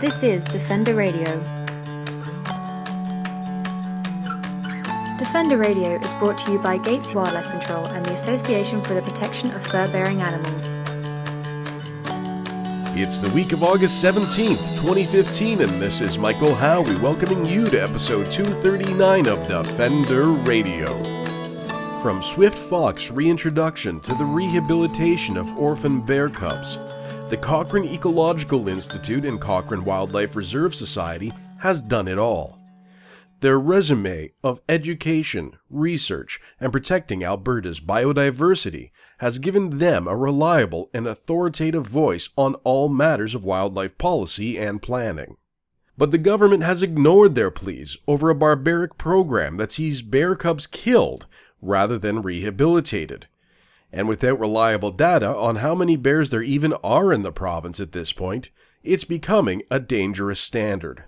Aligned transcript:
This 0.00 0.22
is 0.22 0.44
Defender 0.44 0.94
Radio. 0.94 1.24
Defender 5.18 5.56
Radio 5.56 5.98
is 5.98 6.14
brought 6.14 6.38
to 6.38 6.52
you 6.52 6.60
by 6.60 6.78
Gates 6.78 7.16
Wildlife 7.16 7.50
Control 7.50 7.84
and 7.88 8.06
the 8.06 8.12
Association 8.12 8.80
for 8.80 8.94
the 8.94 9.02
Protection 9.02 9.50
of 9.50 9.66
Fur 9.66 9.90
Bearing 9.90 10.22
Animals. 10.22 10.80
It's 12.96 13.18
the 13.18 13.30
week 13.34 13.52
of 13.52 13.64
August 13.64 14.00
17th, 14.04 14.80
2015, 14.80 15.62
and 15.62 15.82
this 15.82 16.00
is 16.00 16.16
Michael 16.16 16.54
Howie 16.54 16.94
welcoming 17.00 17.44
you 17.44 17.68
to 17.68 17.82
episode 17.82 18.30
239 18.30 19.26
of 19.26 19.48
Defender 19.48 20.28
Radio. 20.28 20.96
From 22.02 22.22
Swift 22.22 22.56
Fox 22.56 23.10
reintroduction 23.10 23.98
to 24.02 24.14
the 24.14 24.24
rehabilitation 24.24 25.36
of 25.36 25.58
orphan 25.58 26.00
bear 26.00 26.28
cubs, 26.28 26.78
the 27.30 27.36
Cochrane 27.36 27.84
Ecological 27.84 28.68
Institute 28.68 29.26
and 29.26 29.38
Cochrane 29.38 29.84
Wildlife 29.84 30.34
Reserve 30.34 30.74
Society 30.74 31.30
has 31.58 31.82
done 31.82 32.08
it 32.08 32.16
all. 32.16 32.58
Their 33.40 33.60
resume 33.60 34.30
of 34.42 34.62
education, 34.66 35.52
research, 35.68 36.40
and 36.58 36.72
protecting 36.72 37.22
Alberta's 37.22 37.80
biodiversity 37.80 38.92
has 39.18 39.38
given 39.38 39.76
them 39.76 40.08
a 40.08 40.16
reliable 40.16 40.88
and 40.94 41.06
authoritative 41.06 41.86
voice 41.86 42.30
on 42.38 42.54
all 42.64 42.88
matters 42.88 43.34
of 43.34 43.44
wildlife 43.44 43.98
policy 43.98 44.56
and 44.56 44.80
planning. 44.80 45.36
But 45.98 46.12
the 46.12 46.18
government 46.18 46.62
has 46.62 46.82
ignored 46.82 47.34
their 47.34 47.50
pleas 47.50 47.98
over 48.06 48.30
a 48.30 48.34
barbaric 48.34 48.96
program 48.96 49.58
that 49.58 49.72
sees 49.72 50.00
bear 50.00 50.34
cubs 50.34 50.66
killed 50.66 51.26
rather 51.60 51.98
than 51.98 52.22
rehabilitated 52.22 53.26
and 53.92 54.08
without 54.08 54.38
reliable 54.38 54.90
data 54.90 55.34
on 55.34 55.56
how 55.56 55.74
many 55.74 55.96
bears 55.96 56.30
there 56.30 56.42
even 56.42 56.72
are 56.84 57.12
in 57.12 57.22
the 57.22 57.32
province 57.32 57.80
at 57.80 57.92
this 57.92 58.12
point, 58.12 58.50
it's 58.82 59.04
becoming 59.04 59.62
a 59.70 59.80
dangerous 59.80 60.40
standard. 60.40 61.04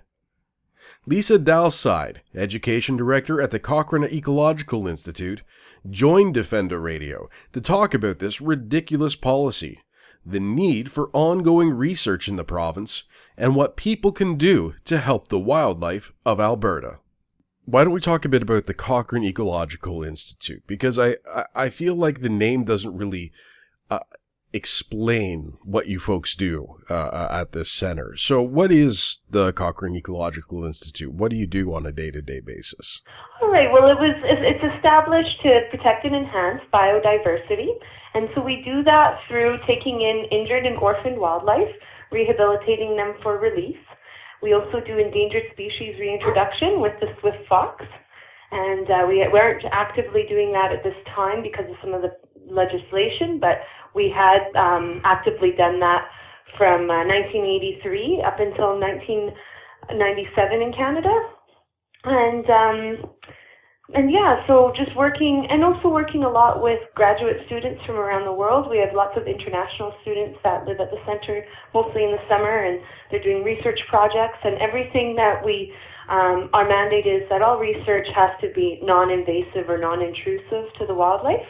Lisa 1.05 1.39
Dahlseide, 1.39 2.17
Education 2.35 2.97
Director 2.97 3.41
at 3.41 3.51
the 3.51 3.59
Cochrane 3.59 4.03
Ecological 4.03 4.87
Institute, 4.87 5.43
joined 5.89 6.33
Defender 6.33 6.79
Radio 6.79 7.29
to 7.53 7.61
talk 7.61 7.93
about 7.93 8.19
this 8.19 8.41
ridiculous 8.41 9.15
policy, 9.15 9.81
the 10.25 10.39
need 10.39 10.91
for 10.91 11.09
ongoing 11.13 11.71
research 11.71 12.27
in 12.27 12.35
the 12.35 12.43
province, 12.43 13.03
and 13.37 13.55
what 13.55 13.77
people 13.77 14.11
can 14.11 14.35
do 14.35 14.75
to 14.85 14.97
help 14.97 15.27
the 15.27 15.39
wildlife 15.39 16.11
of 16.25 16.39
Alberta 16.39 16.99
why 17.65 17.83
don't 17.83 17.93
we 17.93 18.01
talk 18.01 18.25
a 18.25 18.29
bit 18.29 18.41
about 18.41 18.65
the 18.65 18.73
Cochrane 18.73 19.23
Ecological 19.23 20.03
Institute? 20.03 20.63
Because 20.67 20.97
I, 20.97 21.15
I, 21.55 21.69
feel 21.69 21.95
like 21.95 22.21
the 22.21 22.29
name 22.29 22.63
doesn't 22.63 22.95
really 22.95 23.31
uh, 23.89 23.99
explain 24.51 25.57
what 25.63 25.87
you 25.87 25.99
folks 25.99 26.35
do 26.35 26.77
uh, 26.89 26.93
uh 26.93 27.29
at 27.31 27.51
this 27.51 27.71
center. 27.71 28.15
So, 28.17 28.41
what 28.41 28.71
is 28.71 29.19
the 29.29 29.53
Cochrane 29.53 29.95
Ecological 29.95 30.65
Institute? 30.65 31.13
What 31.13 31.31
do 31.31 31.37
you 31.37 31.47
do 31.47 31.73
on 31.73 31.85
a 31.85 31.91
day 31.91 32.11
to 32.11 32.21
day 32.21 32.39
basis? 32.39 33.01
All 33.41 33.49
right. 33.49 33.71
Well, 33.71 33.89
it 33.89 33.99
was 33.99 34.15
it's 34.23 34.75
established 34.75 35.41
to 35.43 35.61
protect 35.69 36.05
and 36.05 36.15
enhance 36.15 36.61
biodiversity, 36.73 37.69
and 38.13 38.27
so 38.35 38.41
we 38.41 38.61
do 38.65 38.83
that 38.83 39.19
through 39.27 39.57
taking 39.67 40.01
in 40.01 40.25
injured 40.31 40.65
and 40.65 40.77
orphaned 40.77 41.19
wildlife, 41.19 41.71
rehabilitating 42.11 42.97
them 42.97 43.13
for 43.21 43.37
release 43.37 43.77
we 44.41 44.53
also 44.53 44.79
do 44.85 44.97
endangered 44.97 45.43
species 45.53 45.95
reintroduction 45.99 46.81
with 46.81 46.93
the 46.99 47.07
swift 47.19 47.47
fox, 47.47 47.85
and 48.51 48.89
uh, 48.89 49.05
we 49.07 49.25
weren't 49.31 49.63
actively 49.71 50.23
doing 50.27 50.51
that 50.51 50.71
at 50.71 50.83
this 50.83 50.97
time 51.15 51.41
because 51.41 51.65
of 51.69 51.75
some 51.81 51.93
of 51.93 52.01
the 52.01 52.11
legislation, 52.45 53.39
but 53.39 53.61
we 53.95 54.11
had 54.13 54.51
um, 54.59 55.01
actively 55.03 55.51
done 55.57 55.79
that 55.79 56.07
from 56.57 56.89
uh, 56.89 57.05
1983 57.05 58.23
up 58.25 58.39
until 58.39 58.79
1997 58.79 60.61
in 60.61 60.73
Canada. 60.73 61.15
And 62.03 62.45
um, 62.49 63.11
and 63.93 64.11
yeah, 64.11 64.45
so 64.47 64.71
just 64.75 64.95
working 64.95 65.47
and 65.49 65.63
also 65.63 65.89
working 65.89 66.23
a 66.23 66.29
lot 66.29 66.61
with 66.61 66.79
graduate 66.95 67.37
students 67.45 67.83
from 67.85 67.95
around 67.95 68.25
the 68.25 68.33
world. 68.33 68.69
We 68.69 68.79
have 68.79 68.95
lots 68.95 69.17
of 69.17 69.27
international 69.27 69.93
students 70.01 70.39
that 70.43 70.65
live 70.65 70.79
at 70.79 70.91
the 70.91 71.01
center 71.05 71.43
mostly 71.73 72.03
in 72.03 72.11
the 72.11 72.23
summer 72.29 72.65
and 72.65 72.79
they're 73.09 73.23
doing 73.23 73.43
research 73.43 73.79
projects 73.89 74.39
and 74.43 74.57
everything 74.61 75.15
that 75.17 75.43
we 75.43 75.73
um, 76.09 76.49
our 76.51 76.67
mandate 76.67 77.07
is 77.07 77.23
that 77.29 77.41
all 77.41 77.57
research 77.57 78.07
has 78.15 78.31
to 78.41 78.51
be 78.53 78.79
non-invasive 78.83 79.69
or 79.69 79.77
non-intrusive 79.77 80.67
to 80.79 80.85
the 80.87 80.93
wildlife. 80.93 81.47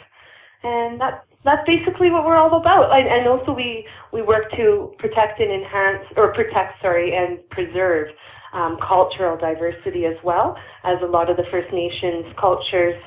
And 0.62 1.00
that 1.00 1.24
that's 1.44 1.66
basically 1.66 2.10
what 2.10 2.24
we're 2.24 2.36
all 2.36 2.54
about. 2.60 2.94
And, 2.94 3.08
and 3.08 3.26
also 3.26 3.52
we 3.52 3.86
we 4.12 4.22
work 4.22 4.50
to 4.56 4.94
protect 4.98 5.40
and 5.40 5.50
enhance 5.50 6.06
or 6.16 6.32
protect 6.34 6.80
sorry 6.80 7.14
and 7.14 7.38
preserve 7.50 8.08
um, 8.52 8.78
cultural 8.86 9.36
diversity 9.36 10.06
as 10.06 10.16
well, 10.22 10.56
as 10.84 10.98
a 11.02 11.06
lot 11.06 11.30
of 11.30 11.36
the 11.36 11.44
First 11.50 11.72
Nations 11.72 12.26
cultures 12.38 13.00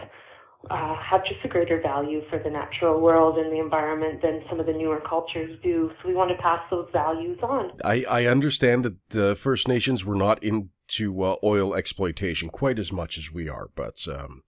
uh, 0.70 0.96
have 0.96 1.24
just 1.26 1.40
a 1.44 1.48
greater 1.48 1.80
value 1.82 2.22
for 2.30 2.40
the 2.40 2.50
natural 2.50 3.00
world 3.00 3.38
and 3.38 3.52
the 3.52 3.60
environment 3.60 4.22
than 4.22 4.42
some 4.50 4.60
of 4.60 4.66
the 4.66 4.74
newer 4.74 5.02
cultures 5.08 5.60
do. 5.62 5.92
So 6.02 6.08
we 6.08 6.16
want 6.16 6.32
to 6.32 6.42
pass 6.42 6.62
those 6.72 6.88
values 6.92 7.38
on. 7.44 7.72
I, 7.84 8.04
I 8.10 8.26
understand 8.26 8.84
that 8.86 9.10
the 9.10 9.36
First 9.36 9.68
Nations 9.68 10.06
were 10.06 10.16
not 10.16 10.44
into 10.44 11.24
uh, 11.24 11.36
oil 11.44 11.76
exploitation 11.76 12.50
quite 12.50 12.80
as 12.80 12.92
much 12.92 13.18
as 13.18 13.32
we 13.32 13.50
are, 13.50 13.70
but. 13.76 14.08
Um, 14.08 14.42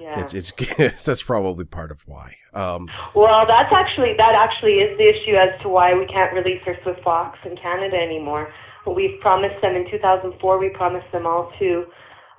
yeah. 0.00 0.20
It's, 0.20 0.34
it's 0.34 1.04
that's 1.04 1.22
probably 1.22 1.64
part 1.64 1.92
of 1.92 2.02
why. 2.06 2.34
Um, 2.54 2.90
well, 3.14 3.46
that's 3.46 3.72
actually 3.72 4.14
that 4.16 4.34
actually 4.34 4.82
is 4.82 4.98
the 4.98 5.04
issue 5.04 5.36
as 5.36 5.60
to 5.62 5.68
why 5.68 5.94
we 5.94 6.06
can't 6.06 6.32
release 6.34 6.60
our 6.66 6.74
swift 6.82 7.04
fox 7.04 7.38
in 7.44 7.56
Canada 7.56 7.96
anymore. 7.96 8.52
We've 8.86 9.20
promised 9.20 9.60
them 9.62 9.76
in 9.76 9.90
2004, 9.90 10.58
we 10.58 10.70
promised 10.70 11.10
them 11.12 11.26
all 11.26 11.52
to 11.58 11.84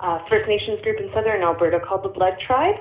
uh, 0.01 0.19
First 0.29 0.47
Nations 0.47 0.81
group 0.81 0.99
in 0.99 1.09
southern 1.13 1.41
Alberta 1.41 1.79
called 1.79 2.03
the 2.03 2.09
Blood 2.09 2.33
Tribe. 2.45 2.75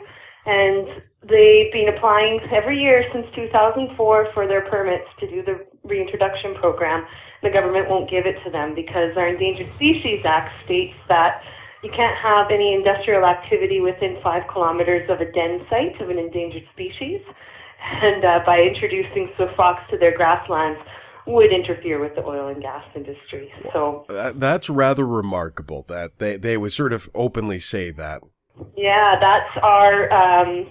And 0.45 1.03
they've 1.23 1.71
been 1.71 1.95
applying 1.95 2.41
every 2.51 2.81
year 2.81 3.05
since 3.15 3.27
2004 3.37 3.95
for 4.35 4.49
their 4.49 4.67
permits 4.69 5.07
to 5.21 5.31
do 5.31 5.43
the 5.43 5.65
reintroduction 5.85 6.55
program. 6.59 7.07
The 7.43 7.51
government 7.51 7.89
won't 7.89 8.11
give 8.11 8.27
it 8.27 8.43
to 8.45 8.51
them 8.51 8.75
because 8.75 9.15
our 9.17 9.29
Endangered 9.29 9.71
Species 9.77 10.27
Act 10.27 10.51
states 10.65 10.95
that 11.09 11.43
you 11.83 11.91
can't 11.91 12.17
have 12.19 12.51
any 12.51 12.75
industrial 12.75 13.27
activity 13.27 13.81
within 13.81 14.19
five 14.23 14.43
kilometers 14.53 15.09
of 15.11 15.21
a 15.21 15.31
den 15.31 15.67
site 15.71 16.01
of 16.01 16.11
an 16.11 16.19
endangered 16.19 16.63
species. 16.73 17.21
And 17.83 18.25
uh, 18.25 18.41
by 18.47 18.63
introducing 18.63 19.31
swift 19.35 19.57
fox 19.57 19.83
to 19.91 19.99
their 19.99 20.17
grasslands, 20.17 20.79
would 21.27 21.53
interfere 21.53 22.01
with 22.01 22.15
the 22.15 22.25
oil 22.25 22.49
and 22.49 22.61
gas 22.61 22.85
industry. 22.95 23.53
So 23.73 24.05
that's 24.09 24.69
rather 24.69 25.07
remarkable 25.07 25.85
that 25.89 26.19
they, 26.19 26.37
they 26.37 26.57
would 26.57 26.73
sort 26.73 26.93
of 26.93 27.09
openly 27.15 27.61
say 27.61 27.91
that. 27.93 28.23
Yeah, 28.77 29.19
that's 29.21 29.57
our 29.63 30.13
um, 30.13 30.67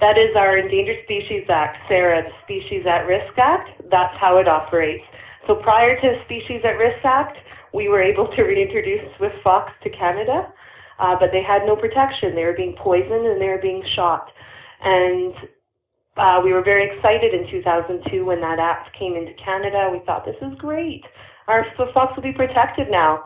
that 0.00 0.18
is 0.18 0.36
our 0.36 0.58
Endangered 0.58 1.04
Species 1.04 1.46
Act, 1.48 1.78
SARA, 1.88 2.22
the 2.22 2.34
Species 2.44 2.84
at 2.86 3.06
Risk 3.06 3.32
Act. 3.38 3.70
That's 3.90 4.14
how 4.20 4.38
it 4.38 4.46
operates. 4.46 5.04
So 5.46 5.54
prior 5.56 5.98
to 6.00 6.06
the 6.06 6.24
Species 6.24 6.60
at 6.64 6.76
Risk 6.76 7.04
Act, 7.04 7.38
we 7.72 7.88
were 7.88 8.02
able 8.02 8.28
to 8.36 8.42
reintroduce 8.42 9.00
swift 9.16 9.36
fox 9.42 9.72
to 9.84 9.90
Canada, 9.90 10.52
uh, 10.98 11.16
but 11.18 11.30
they 11.32 11.42
had 11.42 11.64
no 11.64 11.76
protection. 11.76 12.34
They 12.34 12.44
were 12.44 12.56
being 12.56 12.76
poisoned 12.76 13.26
and 13.26 13.40
they 13.40 13.48
were 13.48 13.60
being 13.62 13.82
shot. 13.94 14.28
And 14.82 15.34
uh, 16.16 16.40
we 16.42 16.52
were 16.52 16.62
very 16.62 16.90
excited 16.90 17.34
in 17.34 17.48
2002 17.50 18.24
when 18.24 18.40
that 18.40 18.58
act 18.58 18.96
came 18.98 19.14
into 19.14 19.32
Canada. 19.42 19.90
We 19.92 20.00
thought 20.06 20.24
this 20.24 20.36
is 20.40 20.56
great. 20.58 21.02
Our 21.48 21.66
fox 21.94 22.16
will 22.16 22.22
be 22.22 22.32
protected 22.32 22.90
now. 22.90 23.24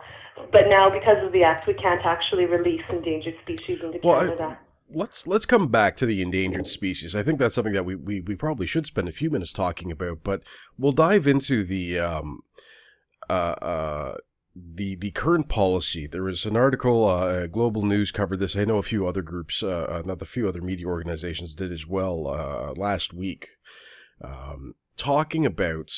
But 0.51 0.69
now, 0.69 0.89
because 0.89 1.23
of 1.23 1.31
the 1.31 1.43
act, 1.43 1.67
we 1.67 1.73
can't 1.73 2.05
actually 2.05 2.45
release 2.45 2.81
endangered 2.89 3.35
species 3.41 3.83
into 3.83 3.99
well, 4.03 4.21
Canada. 4.21 4.57
I, 4.59 4.65
let's 4.93 5.27
let's 5.27 5.45
come 5.45 5.67
back 5.67 5.95
to 5.97 6.05
the 6.05 6.21
endangered 6.21 6.67
species. 6.67 7.15
I 7.15 7.23
think 7.23 7.39
that's 7.39 7.55
something 7.55 7.73
that 7.73 7.85
we, 7.85 7.95
we, 7.95 8.21
we 8.21 8.35
probably 8.35 8.65
should 8.65 8.85
spend 8.85 9.07
a 9.07 9.11
few 9.11 9.29
minutes 9.29 9.53
talking 9.53 9.91
about. 9.91 10.23
But 10.23 10.43
we'll 10.77 10.93
dive 10.93 11.27
into 11.27 11.63
the 11.63 11.99
um, 11.99 12.41
uh, 13.29 13.55
uh, 13.61 14.13
the 14.55 14.95
the 14.95 15.11
current 15.11 15.49
policy. 15.49 16.07
There 16.07 16.23
was 16.23 16.45
an 16.45 16.57
article, 16.57 17.07
uh, 17.07 17.47
Global 17.47 17.83
News 17.83 18.11
covered 18.11 18.39
this. 18.39 18.55
I 18.55 18.65
know 18.65 18.77
a 18.77 18.83
few 18.83 19.07
other 19.07 19.21
groups, 19.21 19.63
uh, 19.63 20.01
not 20.05 20.25
few 20.27 20.47
other 20.47 20.61
media 20.61 20.87
organizations 20.87 21.55
did 21.55 21.71
as 21.71 21.87
well 21.87 22.27
uh, 22.27 22.73
last 22.73 23.13
week, 23.13 23.47
um, 24.23 24.73
talking 24.97 25.45
about 25.45 25.91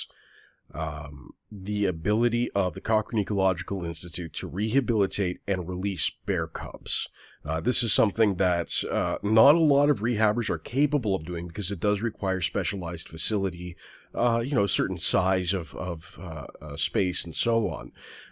um, 0.74 1.34
the 1.52 1.86
ability 1.86 2.50
of 2.52 2.74
the 2.74 2.82
Cochrane 2.82 3.22
Ecological 3.22 3.86
Institute 3.86 4.34
to 4.34 4.48
rehabilitate 4.48 5.42
and 5.48 5.70
release 5.70 6.12
bear 6.26 6.48
cubs. 6.48 7.08
Uh, 7.46 7.60
this 7.60 7.84
is 7.84 7.92
something 7.92 8.36
that 8.36 8.72
uh, 8.90 9.18
not 9.22 9.54
a 9.54 9.60
lot 9.60 9.90
of 9.90 10.00
rehabbers 10.00 10.50
are 10.50 10.58
capable 10.58 11.14
of 11.14 11.26
doing 11.26 11.48
because 11.48 11.72
it 11.72 11.80
does 11.80 12.02
require 12.02 12.40
specialized 12.40 13.10
facility, 13.10 13.76
uh, 14.16 14.42
you 14.44 14.56
know, 14.56 14.64
a 14.64 14.70
certain 14.70 14.98
size 14.98 15.54
of, 15.54 15.76
of 15.76 16.18
uh, 16.22 16.46
uh, 16.62 16.78
space 16.78 17.26
and 17.26 17.36
so 17.36 17.68
on. 17.68 17.92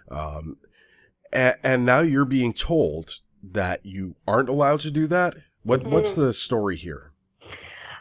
Um, 0.09 0.57
and, 1.33 1.55
and, 1.61 1.85
now 1.85 1.99
you're 1.99 2.25
being 2.25 2.53
told 2.53 3.19
that 3.43 3.85
you 3.85 4.15
aren't 4.27 4.49
allowed 4.49 4.79
to 4.81 4.91
do 4.91 5.07
that. 5.07 5.35
What 5.63 5.81
mm-hmm. 5.81 5.91
what's 5.91 6.13
the 6.13 6.33
story 6.33 6.77
here? 6.77 7.11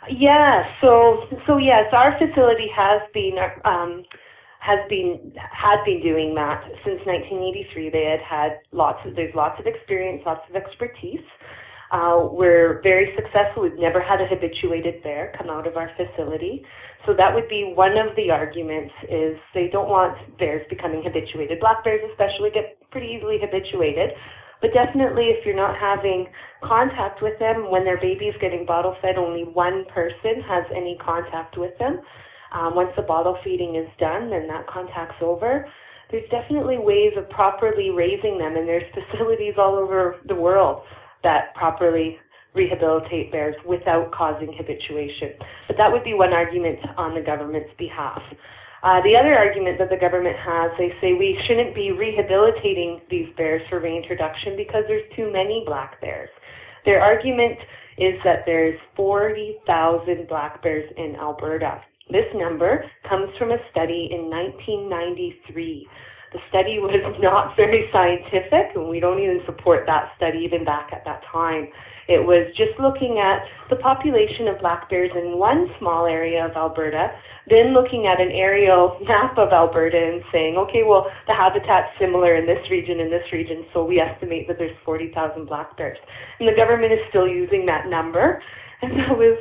Yeah, 0.08 0.64
so 0.80 1.26
so 1.46 1.58
yes, 1.58 1.84
our 1.92 2.16
facility 2.18 2.68
has 2.74 3.00
been 3.12 3.36
um, 3.64 4.04
has 4.60 4.78
been 4.88 5.32
had 5.36 5.82
been 5.84 6.00
doing 6.02 6.34
that 6.36 6.62
since 6.84 7.00
1983. 7.08 7.90
They 7.90 8.04
had 8.04 8.20
had 8.20 8.60
lots 8.72 9.00
of 9.06 9.16
there's 9.16 9.34
lots 9.34 9.58
of 9.58 9.66
experience, 9.66 10.22
lots 10.24 10.44
of 10.48 10.54
expertise. 10.54 11.24
Uh, 11.90 12.28
we're 12.30 12.80
very 12.84 13.10
successful. 13.16 13.64
We've 13.64 13.80
never 13.80 14.00
had 14.00 14.20
a 14.20 14.26
habituated 14.26 15.02
bear 15.02 15.34
come 15.36 15.50
out 15.50 15.66
of 15.66 15.76
our 15.76 15.90
facility. 15.96 16.62
So 17.04 17.14
that 17.16 17.34
would 17.34 17.48
be 17.48 17.72
one 17.74 17.98
of 17.98 18.14
the 18.14 18.30
arguments 18.30 18.94
is 19.10 19.34
they 19.54 19.68
don't 19.72 19.88
want 19.88 20.14
bears 20.38 20.64
becoming 20.70 21.02
habituated. 21.02 21.58
Black 21.58 21.82
bears 21.82 22.04
especially 22.12 22.50
get 22.54 22.78
pretty 22.92 23.08
easily 23.16 23.38
habituated. 23.40 24.10
But 24.60 24.70
definitely 24.74 25.32
if 25.32 25.44
you're 25.44 25.56
not 25.56 25.74
having 25.74 26.28
contact 26.62 27.22
with 27.22 27.38
them 27.40 27.70
when 27.72 27.84
their 27.84 27.98
baby 27.98 28.26
is 28.26 28.36
getting 28.40 28.66
bottle 28.66 28.94
fed, 29.00 29.16
only 29.16 29.44
one 29.44 29.84
person 29.92 30.44
has 30.46 30.64
any 30.70 30.98
contact 31.02 31.56
with 31.56 31.76
them. 31.78 32.00
Um, 32.52 32.74
once 32.74 32.90
the 32.96 33.02
bottle 33.02 33.38
feeding 33.44 33.76
is 33.76 33.88
done, 33.98 34.30
then 34.30 34.46
that 34.48 34.66
contact's 34.66 35.22
over. 35.22 35.66
There's 36.10 36.28
definitely 36.30 36.78
ways 36.78 37.12
of 37.16 37.28
properly 37.30 37.90
raising 37.90 38.38
them, 38.38 38.56
and 38.56 38.68
there's 38.68 38.84
facilities 39.10 39.54
all 39.58 39.76
over 39.76 40.16
the 40.26 40.34
world 40.34 40.82
that 41.22 41.54
properly 41.54 42.18
rehabilitate 42.54 43.30
bears 43.30 43.54
without 43.64 44.10
causing 44.12 44.52
habituation. 44.52 45.34
But 45.68 45.76
that 45.76 45.90
would 45.92 46.02
be 46.02 46.14
one 46.14 46.32
argument 46.32 46.80
on 46.96 47.14
the 47.14 47.20
government's 47.20 47.70
behalf. 47.78 48.20
Uh, 48.82 49.00
the 49.02 49.14
other 49.14 49.36
argument 49.36 49.78
that 49.78 49.90
the 49.90 49.96
government 49.96 50.36
has, 50.36 50.70
they 50.78 50.90
say 51.00 51.12
we 51.12 51.38
shouldn't 51.46 51.74
be 51.74 51.92
rehabilitating 51.92 53.00
these 53.10 53.28
bears 53.36 53.62
for 53.68 53.78
reintroduction 53.78 54.56
because 54.56 54.84
there's 54.88 55.04
too 55.14 55.30
many 55.30 55.62
black 55.66 56.00
bears. 56.00 56.30
Their 56.86 57.02
argument 57.02 57.58
is 57.98 58.14
that 58.24 58.44
there's 58.46 58.78
40,000 58.96 60.26
black 60.26 60.62
bears 60.62 60.90
in 60.96 61.14
Alberta. 61.16 61.82
This 62.10 62.26
number 62.34 62.84
comes 63.08 63.30
from 63.38 63.52
a 63.52 63.58
study 63.70 64.08
in 64.10 64.30
1993 64.30 65.88
the 66.32 66.38
study 66.48 66.78
was 66.78 66.94
not 67.20 67.56
very 67.56 67.90
scientific, 67.92 68.74
and 68.74 68.88
we 68.88 69.00
don't 69.00 69.18
even 69.18 69.40
support 69.46 69.84
that 69.86 70.12
study 70.16 70.38
even 70.46 70.64
back 70.64 70.90
at 70.92 71.04
that 71.04 71.22
time. 71.30 71.68
It 72.08 72.18
was 72.18 72.50
just 72.56 72.74
looking 72.82 73.22
at 73.22 73.46
the 73.70 73.76
population 73.76 74.48
of 74.48 74.58
black 74.58 74.90
bears 74.90 75.10
in 75.14 75.38
one 75.38 75.70
small 75.78 76.06
area 76.06 76.44
of 76.44 76.52
Alberta, 76.56 77.14
then 77.46 77.72
looking 77.74 78.06
at 78.06 78.20
an 78.20 78.30
aerial 78.30 78.98
map 79.06 79.38
of 79.38 79.52
Alberta 79.52 79.98
and 79.98 80.22
saying, 80.32 80.56
okay, 80.56 80.82
well, 80.82 81.06
the 81.26 81.34
habitat's 81.34 81.94
similar 82.00 82.34
in 82.34 82.46
this 82.46 82.62
region, 82.70 82.98
in 82.98 83.10
this 83.10 83.26
region, 83.32 83.64
so 83.72 83.84
we 83.84 84.00
estimate 84.00 84.48
that 84.48 84.58
there's 84.58 84.76
40,000 84.84 85.46
black 85.46 85.76
bears. 85.76 85.98
And 86.38 86.48
the 86.48 86.56
government 86.56 86.92
is 86.92 87.02
still 87.10 87.28
using 87.28 87.66
that 87.66 87.86
number, 87.86 88.42
and 88.82 88.92
that 88.98 89.14
was 89.14 89.38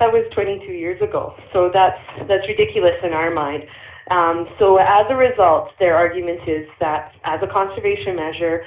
that 0.00 0.12
was 0.12 0.24
22 0.34 0.72
years 0.72 1.00
ago. 1.00 1.34
So 1.52 1.70
that's 1.72 2.00
that's 2.26 2.46
ridiculous 2.48 2.96
in 3.04 3.12
our 3.12 3.30
mind. 3.30 3.64
Um, 4.10 4.48
so 4.58 4.78
as 4.78 5.06
a 5.08 5.14
result, 5.14 5.68
their 5.78 5.94
argument 5.94 6.40
is 6.48 6.66
that 6.80 7.12
as 7.22 7.38
a 7.42 7.46
conservation 7.46 8.16
measure, 8.16 8.64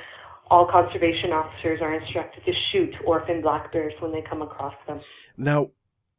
all 0.50 0.66
conservation 0.72 1.32
officers 1.32 1.82
are 1.82 1.94
instructed 1.94 2.46
to 2.46 2.54
shoot 2.72 2.94
orphan 3.06 3.42
black 3.42 3.72
bears 3.74 3.94
when 4.00 4.12
they 4.12 4.22
come 4.22 4.42
across 4.42 4.76
them. 4.88 5.00
Now, 5.36 5.72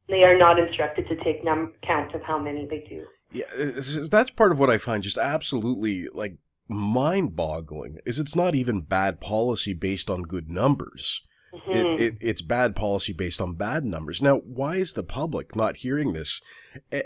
they 0.08 0.24
are 0.24 0.36
not 0.36 0.58
instructed 0.58 1.08
to 1.08 1.16
take 1.24 1.44
num- 1.44 1.72
count 1.82 2.14
of 2.14 2.22
how 2.22 2.38
many 2.38 2.66
they 2.66 2.84
do. 2.86 3.06
Yeah, 3.32 3.44
that's 4.10 4.30
part 4.30 4.52
of 4.52 4.58
what 4.58 4.70
I 4.70 4.78
find 4.78 5.02
just 5.02 5.16
absolutely 5.16 6.08
like 6.12 6.36
mind-boggling. 6.68 7.98
Is 8.04 8.18
it's 8.18 8.36
not 8.36 8.54
even 8.54 8.82
bad 8.82 9.20
policy 9.20 9.72
based 9.72 10.10
on 10.10 10.22
good 10.22 10.50
numbers. 10.50 11.22
Mm-hmm. 11.54 11.70
It, 11.70 12.00
it, 12.00 12.16
it's 12.20 12.42
bad 12.42 12.74
policy 12.74 13.12
based 13.12 13.40
on 13.40 13.54
bad 13.54 13.84
numbers. 13.84 14.20
Now, 14.20 14.38
why 14.38 14.76
is 14.76 14.94
the 14.94 15.04
public 15.04 15.54
not 15.54 15.78
hearing 15.78 16.12
this 16.12 16.40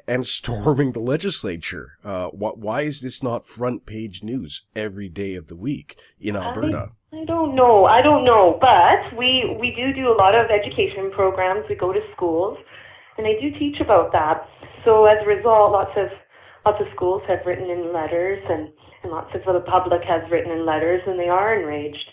and 0.07 0.27
storming 0.27 0.93
the 0.93 1.01
legislature? 1.01 1.99
Uh, 2.03 2.29
why 2.29 2.83
is 2.83 3.03
this 3.03 3.23
not 3.23 3.47
front 3.47 3.85
page 3.85 4.23
news 4.23 4.63
every 4.75 5.09
day 5.09 5.35
of 5.35 5.49
the 5.49 5.57
week 5.57 6.01
in 6.19 6.35
Alberta? 6.35 6.93
I, 7.13 7.21
I 7.21 7.25
don't 7.25 7.55
know. 7.55 7.85
I 7.85 8.01
don't 8.01 8.25
know. 8.25 8.59
But 8.61 9.17
we, 9.19 9.57
we 9.61 9.75
do 9.77 9.93
do 9.93 10.09
a 10.09 10.17
lot 10.17 10.35
of 10.35 10.51
education 10.51 11.11
programs. 11.15 11.65
We 11.69 11.75
go 11.75 11.93
to 11.93 12.01
schools, 12.17 12.57
and 13.19 13.27
I 13.27 13.33
do 13.41 13.51
teach 13.59 13.81
about 13.81 14.13
that. 14.13 14.49
So 14.85 15.05
as 15.05 15.19
a 15.23 15.27
result, 15.27 15.73
lots 15.73 15.93
of 15.97 16.09
lots 16.65 16.81
of 16.81 16.87
schools 16.95 17.23
have 17.29 17.41
written 17.47 17.71
in 17.71 17.93
letters, 17.93 18.43
and, 18.49 18.69
and 19.03 19.13
lots 19.13 19.35
of 19.35 19.43
the 19.45 19.61
public 19.61 20.03
has 20.05 20.23
written 20.31 20.53
in 20.53 20.65
letters, 20.65 21.03
and 21.07 21.19
they 21.19 21.29
are 21.29 21.59
enraged. 21.59 22.11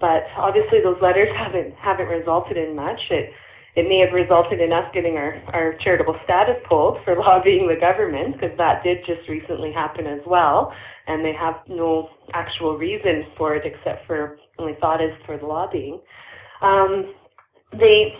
But 0.00 0.24
obviously, 0.36 0.80
those 0.82 1.00
letters 1.00 1.28
haven't 1.36 1.74
haven't 1.74 2.08
resulted 2.08 2.56
in 2.56 2.76
much. 2.76 3.00
It 3.10 3.30
it 3.76 3.86
may 3.86 4.00
have 4.00 4.14
resulted 4.14 4.58
in 4.58 4.72
us 4.72 4.88
getting 4.94 5.16
our, 5.16 5.36
our 5.52 5.74
charitable 5.84 6.16
status 6.24 6.56
pulled 6.66 6.96
for 7.04 7.14
lobbying 7.18 7.68
the 7.68 7.78
government, 7.78 8.32
because 8.32 8.56
that 8.56 8.82
did 8.82 8.98
just 9.06 9.28
recently 9.28 9.70
happen 9.70 10.06
as 10.06 10.20
well, 10.26 10.72
and 11.06 11.22
they 11.22 11.34
have 11.38 11.56
no 11.68 12.08
actual 12.32 12.78
reason 12.78 13.24
for 13.36 13.54
it 13.54 13.64
except 13.66 14.06
for 14.06 14.38
only 14.58 14.72
thought 14.80 15.02
is 15.02 15.12
for 15.26 15.36
the 15.36 15.44
lobbying. 15.44 16.00
Um, 16.62 17.12
they, 17.78 18.14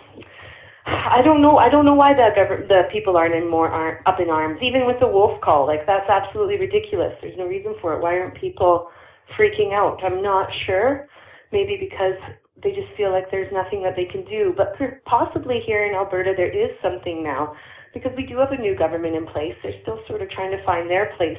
I 0.85 1.23
don't 1.25 1.41
know, 1.41 1.57
I 1.57 1.71
don't 1.71 1.87
know 1.87 1.95
why 1.95 2.13
the 2.13 2.29
gov- 2.37 2.69
the 2.69 2.83
people 2.93 3.17
aren't 3.17 3.35
in 3.35 3.49
more 3.49 3.69
aren't 3.69 4.07
up 4.07 4.21
in 4.21 4.29
arms, 4.29 4.61
even 4.63 4.87
with 4.87 5.01
the 5.01 5.09
wolf 5.09 5.41
call. 5.41 5.67
Like 5.67 5.87
that's 5.87 6.09
absolutely 6.11 6.59
ridiculous. 6.59 7.15
There's 7.23 7.39
no 7.39 7.47
reason 7.47 7.75
for 7.81 7.95
it. 7.95 8.03
Why 8.03 8.19
aren't 8.19 8.39
people 8.39 8.91
freaking 9.39 9.73
out? 9.73 10.05
I'm 10.05 10.23
not 10.23 10.49
sure 10.67 11.09
maybe 11.53 11.77
because 11.79 12.19
they 12.63 12.71
just 12.71 12.89
feel 12.97 13.13
like 13.13 13.31
there's 13.31 13.53
nothing 13.53 13.83
that 13.83 13.97
they 13.97 14.07
can 14.07 14.25
do. 14.25 14.55
But 14.57 14.75
possibly 15.05 15.61
here 15.67 15.87
in 15.87 15.95
Alberta, 15.95 16.35
there 16.37 16.51
is 16.51 16.71
something 16.83 17.23
now 17.23 17.55
because 17.93 18.13
we 18.17 18.27
do 18.27 18.39
have 18.39 18.53
a 18.53 18.61
new 18.61 18.77
government 18.77 19.15
in 19.15 19.27
place. 19.27 19.55
They're 19.63 19.81
still 19.83 20.01
sort 20.07 20.23
of 20.23 20.31
trying 20.31 20.51
to 20.51 20.63
find 20.65 20.91
their 20.91 21.15
place 21.17 21.39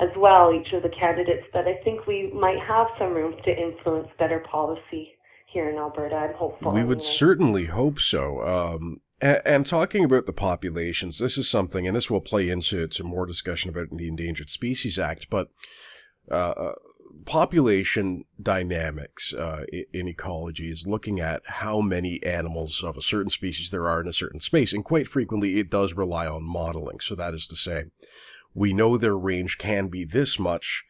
as 0.00 0.08
well, 0.16 0.52
each 0.52 0.72
of 0.72 0.82
the 0.82 0.88
candidates. 0.88 1.46
But 1.52 1.66
I 1.66 1.74
think 1.84 2.06
we 2.06 2.30
might 2.32 2.58
have 2.66 2.86
some 2.98 3.12
room 3.12 3.34
to 3.44 3.50
influence 3.50 4.08
better 4.18 4.40
policy 4.50 5.16
here 5.52 5.68
in 5.68 5.76
Alberta. 5.76 6.14
I'm 6.14 6.34
hopeful. 6.34 6.72
We 6.72 6.84
would 6.84 7.02
certainly 7.02 7.66
hope 7.66 7.98
so. 7.98 8.40
Um, 8.42 9.00
and, 9.20 9.42
and, 9.44 9.66
talking 9.66 10.04
about 10.04 10.26
the 10.26 10.32
populations, 10.32 11.18
this 11.18 11.36
is 11.36 11.48
something, 11.48 11.86
and 11.86 11.94
this 11.94 12.08
will 12.08 12.20
play 12.20 12.48
into 12.48 12.86
to 12.86 13.04
more 13.04 13.26
discussion 13.26 13.68
about 13.68 13.88
the 13.90 14.08
Endangered 14.08 14.48
Species 14.48 14.98
Act, 14.98 15.28
but 15.28 15.48
uh, 16.30 16.34
uh 16.34 16.72
population 17.24 18.24
dynamics 18.40 19.32
uh, 19.32 19.64
in 19.92 20.08
ecology 20.08 20.70
is 20.70 20.86
looking 20.86 21.20
at 21.20 21.42
how 21.46 21.80
many 21.80 22.22
animals 22.22 22.82
of 22.82 22.96
a 22.96 23.02
certain 23.02 23.30
species 23.30 23.70
there 23.70 23.88
are 23.88 24.00
in 24.00 24.08
a 24.08 24.12
certain 24.12 24.40
space, 24.40 24.72
and 24.72 24.84
quite 24.84 25.08
frequently 25.08 25.58
it 25.58 25.70
does 25.70 25.94
rely 25.94 26.26
on 26.26 26.42
modeling. 26.42 27.00
So 27.00 27.14
that 27.14 27.34
is 27.34 27.46
to 27.48 27.56
say, 27.56 27.84
we 28.54 28.72
know 28.72 28.96
their 28.96 29.16
range 29.16 29.58
can 29.58 29.88
be 29.88 30.04
this 30.04 30.38
much, 30.38 30.84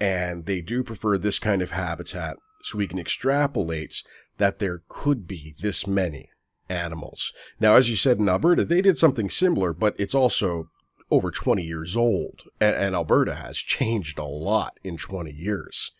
and 0.00 0.46
they 0.46 0.60
do 0.60 0.82
prefer 0.82 1.18
this 1.18 1.38
kind 1.38 1.62
of 1.62 1.70
habitat, 1.70 2.36
so 2.62 2.78
we 2.78 2.86
can 2.86 2.98
extrapolate 2.98 4.02
that 4.36 4.58
there 4.58 4.82
could 4.88 5.26
be 5.26 5.54
this 5.60 5.86
many 5.86 6.30
animals. 6.68 7.32
Now, 7.58 7.76
as 7.76 7.88
you 7.88 7.96
said 7.96 8.18
in 8.18 8.28
Alberta, 8.28 8.64
they 8.64 8.82
did 8.82 8.98
something 8.98 9.30
similar, 9.30 9.72
but 9.72 9.98
it's 9.98 10.14
also 10.14 10.68
over 11.10 11.30
20 11.30 11.62
years 11.62 11.96
old, 11.96 12.44
and, 12.60 12.76
and 12.76 12.94
Alberta 12.94 13.34
has 13.34 13.58
changed 13.58 14.18
a 14.18 14.24
lot 14.24 14.78
in 14.82 14.96
20 14.96 15.32
years. 15.32 15.92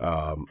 Um, 0.00 0.46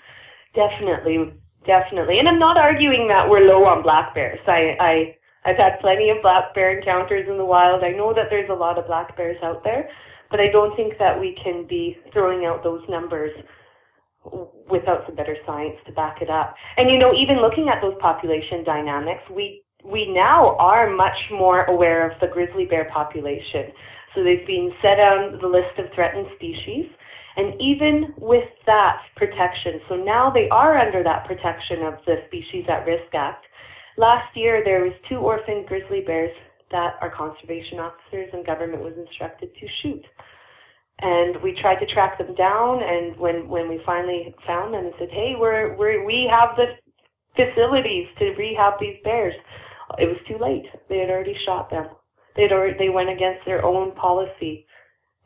definitely, 0.54 1.34
definitely, 1.66 2.20
and 2.20 2.28
I'm 2.28 2.40
not 2.40 2.58
arguing 2.58 3.08
that 3.10 3.30
we're 3.30 3.48
low 3.48 3.66
on 3.66 3.84
black 3.84 4.14
bears. 4.14 4.40
I, 4.48 4.76
I, 4.80 5.16
I've 5.46 5.58
had 5.58 5.80
plenty 5.82 6.10
of 6.10 6.22
black 6.22 6.54
bear 6.54 6.78
encounters 6.78 7.28
in 7.30 7.38
the 7.38 7.46
wild. 7.46 7.84
I 7.84 7.92
know 7.92 8.14
that 8.14 8.28
there's 8.30 8.50
a 8.50 8.54
lot 8.54 8.78
of 8.78 8.88
black 8.88 9.16
bears 9.18 9.38
out 9.44 9.64
there, 9.64 9.90
but 10.30 10.40
I 10.40 10.52
don't 10.52 10.76
think 10.76 11.00
that 11.00 11.20
we 11.20 11.38
can 11.44 11.66
be 11.68 11.98
throwing 12.14 12.46
out 12.46 12.64
those 12.64 12.84
numbers 12.90 13.32
without 14.70 15.06
some 15.06 15.16
better 15.16 15.38
science 15.46 15.78
to 15.88 15.94
back 15.94 16.22
it 16.22 16.30
up. 16.30 16.54
And 16.78 16.90
you 16.90 16.98
know, 16.98 17.14
even 17.14 17.42
looking 17.42 17.70
at 17.70 17.82
those 17.82 17.96
population 18.00 18.64
dynamics, 18.64 19.24
we 19.34 19.64
we 19.83 20.12
now 20.13 20.55
are 20.57 20.89
much 20.89 21.17
more 21.31 21.63
aware 21.65 22.09
of 22.09 22.19
the 22.19 22.27
grizzly 22.27 22.65
bear 22.65 22.89
population. 22.91 23.71
So 24.13 24.24
they've 24.24 24.45
been 24.45 24.71
set 24.81 25.00
on 25.00 25.39
the 25.41 25.48
list 25.48 25.77
of 25.77 25.86
threatened 25.93 26.27
species. 26.36 26.86
And 27.38 27.53
even 27.62 28.13
with 28.17 28.50
that 28.65 29.01
protection, 29.15 29.79
so 29.88 29.95
now 29.95 30.29
they 30.29 30.50
are 30.50 30.77
under 30.77 31.03
that 31.03 31.25
protection 31.25 31.83
of 31.83 31.93
the 32.05 32.15
Species 32.27 32.65
at 32.67 32.86
Risk 32.86 33.13
Act. 33.13 33.45
Last 33.98 34.36
year, 34.36 34.62
there 34.65 34.83
was 34.83 34.93
two 35.07 35.17
orphaned 35.17 35.67
grizzly 35.67 36.01
bears 36.05 36.36
that 36.71 36.95
our 37.01 37.09
conservation 37.09 37.79
officers 37.79 38.29
and 38.33 38.45
government 38.45 38.83
was 38.83 38.93
instructed 38.98 39.50
to 39.55 39.67
shoot. 39.81 40.03
And 41.01 41.41
we 41.41 41.57
tried 41.62 41.79
to 41.79 41.86
track 41.93 42.17
them 42.17 42.36
down, 42.36 42.81
and 42.83 43.17
when, 43.17 43.48
when 43.48 43.69
we 43.69 43.79
finally 43.86 44.36
found 44.45 44.74
them 44.74 44.86
and 44.86 44.93
said, 45.00 45.09
hey, 45.12 45.36
we're, 45.39 45.77
we're, 45.77 46.03
we 46.05 46.29
have 46.29 46.57
the 46.57 46.75
facilities 47.36 48.07
to 48.19 48.36
rehab 48.38 48.74
these 48.81 48.98
bears, 49.03 49.36
it 49.98 50.05
was 50.05 50.17
too 50.27 50.38
late. 50.38 50.65
They 50.88 51.00
had 51.00 51.10
already 51.10 51.36
shot 51.46 51.69
them. 51.69 51.88
They 52.36 52.43
had 52.43 52.51
already, 52.51 52.77
they 52.77 52.89
went 52.89 53.10
against 53.10 53.46
their 53.46 53.65
own 53.65 53.93
policy 53.96 54.65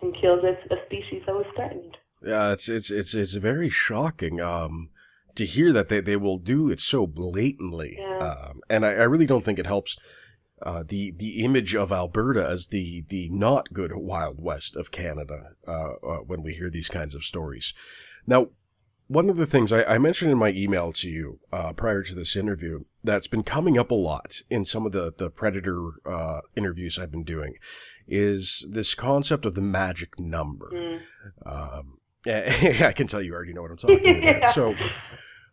and 0.01 0.15
killed 0.19 0.43
a, 0.45 0.53
a 0.73 0.85
species 0.85 1.23
that 1.25 1.35
was 1.35 1.45
threatened. 1.55 1.97
Yeah, 2.25 2.53
it's 2.53 2.69
it's 2.69 2.89
it's 2.89 3.13
it's 3.13 3.33
very 3.33 3.69
shocking 3.69 4.39
um, 4.39 4.89
to 5.35 5.45
hear 5.45 5.73
that 5.73 5.89
they, 5.89 5.99
they 5.99 6.15
will 6.15 6.37
do 6.37 6.69
it 6.69 6.79
so 6.79 7.05
blatantly, 7.05 7.97
yeah. 7.99 8.19
um, 8.19 8.61
and 8.69 8.85
I, 8.85 8.91
I 8.91 9.03
really 9.03 9.25
don't 9.25 9.43
think 9.43 9.59
it 9.59 9.65
helps 9.65 9.97
uh, 10.61 10.83
the 10.87 11.11
the 11.11 11.43
image 11.43 11.75
of 11.75 11.91
Alberta 11.91 12.45
as 12.45 12.67
the 12.67 13.03
the 13.09 13.27
not 13.29 13.73
good 13.73 13.91
Wild 13.93 14.41
West 14.41 14.77
of 14.77 14.91
Canada 14.91 15.49
uh, 15.67 15.93
uh, 15.95 16.17
when 16.19 16.43
we 16.43 16.53
hear 16.53 16.69
these 16.69 16.87
kinds 16.87 17.13
of 17.13 17.25
stories. 17.25 17.73
Now, 18.25 18.47
one 19.07 19.29
of 19.29 19.35
the 19.35 19.45
things 19.45 19.73
I, 19.73 19.83
I 19.83 19.97
mentioned 19.97 20.31
in 20.31 20.37
my 20.37 20.49
email 20.49 20.93
to 20.93 21.09
you 21.09 21.39
uh, 21.51 21.73
prior 21.73 22.03
to 22.03 22.15
this 22.15 22.37
interview 22.37 22.85
that's 23.03 23.27
been 23.27 23.43
coming 23.43 23.77
up 23.77 23.91
a 23.91 23.95
lot 23.95 24.41
in 24.49 24.65
some 24.65 24.85
of 24.85 24.91
the 24.91 25.13
the 25.15 25.29
predator 25.29 25.89
uh, 26.05 26.41
interviews 26.55 26.97
I've 26.97 27.11
been 27.11 27.23
doing 27.23 27.55
is 28.07 28.65
this 28.69 28.95
concept 28.95 29.45
of 29.45 29.55
the 29.55 29.61
magic 29.61 30.19
number. 30.19 30.69
Mm. 30.73 30.99
Um, 31.45 31.97
I 32.25 32.93
can 32.95 33.07
tell 33.07 33.21
you 33.21 33.33
already 33.33 33.53
know 33.53 33.61
what 33.61 33.71
I'm 33.71 33.77
talking 33.77 33.97
about. 34.23 34.41
yeah. 34.41 34.51
So 34.51 34.75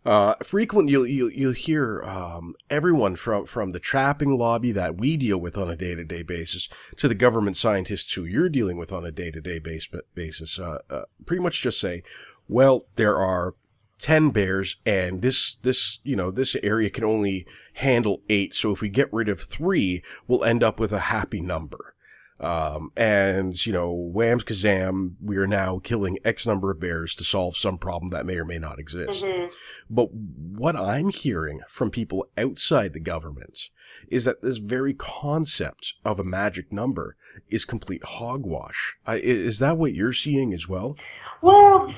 uh, 0.04 0.34
frequently, 0.42 0.92
you'll, 0.92 1.06
you'll, 1.06 1.30
you'll 1.30 1.52
hear 1.52 2.02
um, 2.04 2.54
everyone 2.70 3.16
from, 3.16 3.44
from 3.46 3.70
the 3.70 3.80
trapping 3.80 4.38
lobby 4.38 4.72
that 4.72 4.96
we 4.96 5.16
deal 5.16 5.38
with 5.38 5.58
on 5.58 5.68
a 5.68 5.76
day 5.76 5.94
to 5.94 6.04
day 6.04 6.22
basis 6.22 6.68
to 6.96 7.06
the 7.06 7.14
government 7.14 7.56
scientists 7.56 8.12
who 8.14 8.24
you're 8.24 8.48
dealing 8.48 8.78
with 8.78 8.92
on 8.92 9.04
a 9.04 9.10
day 9.10 9.30
to 9.30 9.40
day 9.40 9.58
basis 9.58 10.58
uh, 10.58 10.78
uh, 10.88 11.02
pretty 11.26 11.42
much 11.42 11.60
just 11.60 11.78
say, 11.78 12.02
well, 12.48 12.86
there 12.96 13.18
are 13.18 13.54
10 14.00 14.30
bears 14.30 14.76
and 14.84 15.22
this, 15.22 15.56
this, 15.56 16.00
you 16.02 16.16
know, 16.16 16.30
this 16.30 16.56
area 16.62 16.90
can 16.90 17.04
only 17.04 17.46
handle 17.74 18.22
eight. 18.28 18.54
So 18.54 18.72
if 18.72 18.80
we 18.80 18.88
get 18.88 19.12
rid 19.12 19.28
of 19.28 19.40
three, 19.40 20.02
we'll 20.26 20.44
end 20.44 20.62
up 20.62 20.80
with 20.80 20.92
a 20.92 21.00
happy 21.00 21.40
number. 21.40 21.94
Um, 22.40 22.90
and, 22.96 23.66
you 23.66 23.72
know, 23.72 23.92
whams 23.92 24.44
kazam, 24.44 25.16
we 25.22 25.36
are 25.36 25.46
now 25.46 25.78
killing 25.78 26.18
X 26.24 26.46
number 26.46 26.70
of 26.70 26.80
bears 26.80 27.14
to 27.16 27.24
solve 27.24 27.54
some 27.54 27.76
problem 27.76 28.10
that 28.10 28.24
may 28.24 28.36
or 28.36 28.46
may 28.46 28.58
not 28.58 28.78
exist. 28.78 29.24
Mm-hmm. 29.24 29.54
But 29.90 30.08
what 30.12 30.74
I'm 30.74 31.10
hearing 31.10 31.60
from 31.68 31.90
people 31.90 32.30
outside 32.38 32.94
the 32.94 33.00
government 33.00 33.68
is 34.08 34.24
that 34.24 34.40
this 34.40 34.56
very 34.56 34.94
concept 34.94 35.94
of 36.02 36.18
a 36.18 36.24
magic 36.24 36.72
number 36.72 37.16
is 37.48 37.66
complete 37.66 38.04
hogwash. 38.04 38.96
I, 39.06 39.16
is 39.16 39.58
that 39.58 39.76
what 39.76 39.94
you're 39.94 40.14
seeing 40.14 40.54
as 40.54 40.66
well? 40.66 40.96
Well, 41.42 41.92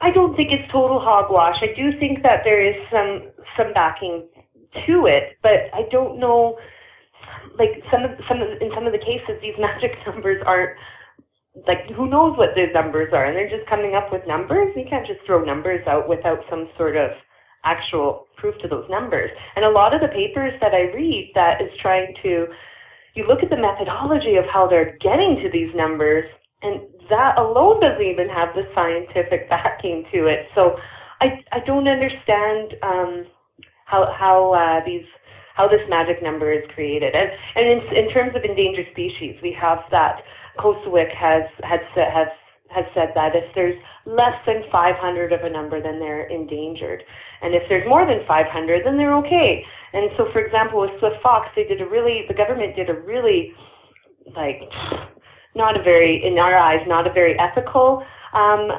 I 0.00 0.10
don't 0.10 0.34
think 0.36 0.50
it's 0.52 0.70
total 0.72 1.00
hogwash. 1.00 1.56
I 1.62 1.74
do 1.76 1.98
think 1.98 2.22
that 2.22 2.40
there 2.44 2.64
is 2.64 2.76
some 2.90 3.30
some 3.56 3.72
backing 3.74 4.26
to 4.86 5.06
it, 5.06 5.36
but 5.42 5.68
I 5.74 5.82
don't 5.90 6.18
know 6.18 6.56
like 7.58 7.82
some 7.90 8.04
of 8.04 8.12
some 8.28 8.40
of 8.40 8.48
in 8.60 8.70
some 8.74 8.86
of 8.86 8.92
the 8.92 8.98
cases 8.98 9.40
these 9.42 9.56
magic 9.58 9.92
numbers 10.06 10.42
aren't 10.46 10.76
like 11.66 11.86
who 11.96 12.08
knows 12.08 12.36
what 12.38 12.50
those 12.54 12.72
numbers 12.72 13.12
are 13.12 13.26
and 13.26 13.36
they're 13.36 13.50
just 13.50 13.68
coming 13.68 13.94
up 13.94 14.12
with 14.12 14.22
numbers 14.26 14.72
you 14.76 14.84
can't 14.88 15.06
just 15.06 15.20
throw 15.26 15.44
numbers 15.44 15.84
out 15.86 16.08
without 16.08 16.38
some 16.48 16.68
sort 16.76 16.96
of 16.96 17.10
actual 17.64 18.26
proof 18.36 18.54
to 18.62 18.68
those 18.68 18.86
numbers 18.88 19.30
and 19.56 19.64
a 19.64 19.70
lot 19.70 19.92
of 19.92 20.00
the 20.00 20.08
papers 20.08 20.52
that 20.60 20.72
i 20.72 20.82
read 20.94 21.30
that 21.34 21.60
is 21.60 21.68
trying 21.82 22.14
to 22.22 22.46
you 23.14 23.26
look 23.26 23.42
at 23.42 23.50
the 23.50 23.56
methodology 23.56 24.36
of 24.36 24.44
how 24.46 24.66
they're 24.68 24.96
getting 25.02 25.40
to 25.42 25.50
these 25.52 25.74
numbers 25.74 26.24
and 26.62 26.82
that 27.08 27.38
alone 27.38 27.80
doesn't 27.80 28.02
even 28.02 28.28
have 28.28 28.54
the 28.54 28.62
scientific 28.74 29.48
backing 29.48 30.04
to 30.12 30.26
it 30.26 30.46
so 30.54 30.76
i 31.20 31.26
i 31.52 31.58
don't 31.66 31.88
understand 31.88 32.74
um 32.82 33.26
how 33.86 34.14
how 34.16 34.52
uh, 34.52 34.84
these 34.86 35.04
how 35.60 35.68
this 35.68 35.84
magic 35.88 36.22
number 36.22 36.52
is 36.52 36.64
created. 36.74 37.14
And, 37.14 37.28
and 37.56 37.66
in, 37.68 37.78
in 37.92 38.10
terms 38.10 38.32
of 38.34 38.44
endangered 38.48 38.86
species, 38.92 39.36
we 39.42 39.54
have 39.60 39.78
that 39.90 40.22
COSEWIC 40.58 41.14
has, 41.14 41.44
has, 41.62 41.80
has, 41.96 42.28
has 42.70 42.84
said 42.94 43.12
that 43.14 43.36
if 43.36 43.44
there's 43.54 43.76
less 44.06 44.32
than 44.46 44.62
500 44.72 45.32
of 45.32 45.44
a 45.44 45.50
number, 45.50 45.82
then 45.82 45.98
they're 45.98 46.28
endangered. 46.28 47.02
And 47.42 47.54
if 47.54 47.62
there's 47.68 47.86
more 47.86 48.06
than 48.06 48.24
500, 48.26 48.86
then 48.86 48.96
they're 48.96 49.14
okay. 49.16 49.62
And 49.92 50.08
so, 50.16 50.32
for 50.32 50.40
example, 50.40 50.80
with 50.80 50.96
Swift 50.98 51.20
Fox, 51.22 51.48
they 51.54 51.64
did 51.64 51.82
a 51.82 51.86
really, 51.86 52.24
the 52.28 52.34
government 52.34 52.74
did 52.74 52.88
a 52.88 52.94
really, 52.94 53.52
like, 54.34 54.64
not 55.54 55.78
a 55.78 55.82
very, 55.82 56.24
in 56.24 56.38
our 56.38 56.56
eyes, 56.56 56.80
not 56.86 57.06
a 57.06 57.12
very 57.12 57.38
ethical 57.38 58.04
um, 58.32 58.70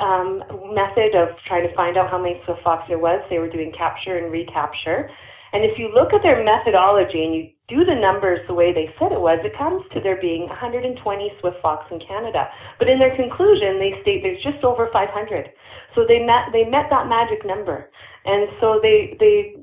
um, 0.00 0.42
method 0.74 1.14
of 1.14 1.36
trying 1.46 1.66
to 1.66 1.74
find 1.74 1.96
out 1.96 2.10
how 2.10 2.18
many 2.18 2.40
Swift 2.44 2.62
Fox 2.62 2.84
there 2.88 2.98
was. 2.98 3.22
They 3.30 3.38
were 3.38 3.50
doing 3.50 3.72
capture 3.76 4.18
and 4.18 4.32
recapture. 4.32 5.10
And 5.52 5.64
if 5.64 5.78
you 5.78 5.88
look 5.94 6.12
at 6.12 6.22
their 6.22 6.44
methodology 6.44 7.24
and 7.24 7.34
you 7.34 7.48
do 7.68 7.84
the 7.84 7.94
numbers 7.94 8.40
the 8.48 8.54
way 8.54 8.72
they 8.72 8.92
said 8.98 9.12
it 9.12 9.20
was, 9.20 9.38
it 9.44 9.56
comes 9.56 9.84
to 9.94 10.00
there 10.00 10.20
being 10.20 10.48
120 10.48 10.96
Swift 11.40 11.56
Fox 11.62 11.86
in 11.90 12.00
Canada. 12.00 12.48
But 12.78 12.88
in 12.88 12.98
their 12.98 13.14
conclusion, 13.16 13.78
they 13.78 13.96
state 14.02 14.22
there's 14.22 14.42
just 14.42 14.64
over 14.64 14.88
500. 14.92 15.48
So 15.94 16.04
they 16.06 16.20
met 16.20 16.52
they 16.52 16.64
met 16.64 16.88
that 16.90 17.08
magic 17.08 17.46
number, 17.46 17.90
and 18.24 18.48
so 18.60 18.78
they 18.82 19.16
they 19.18 19.56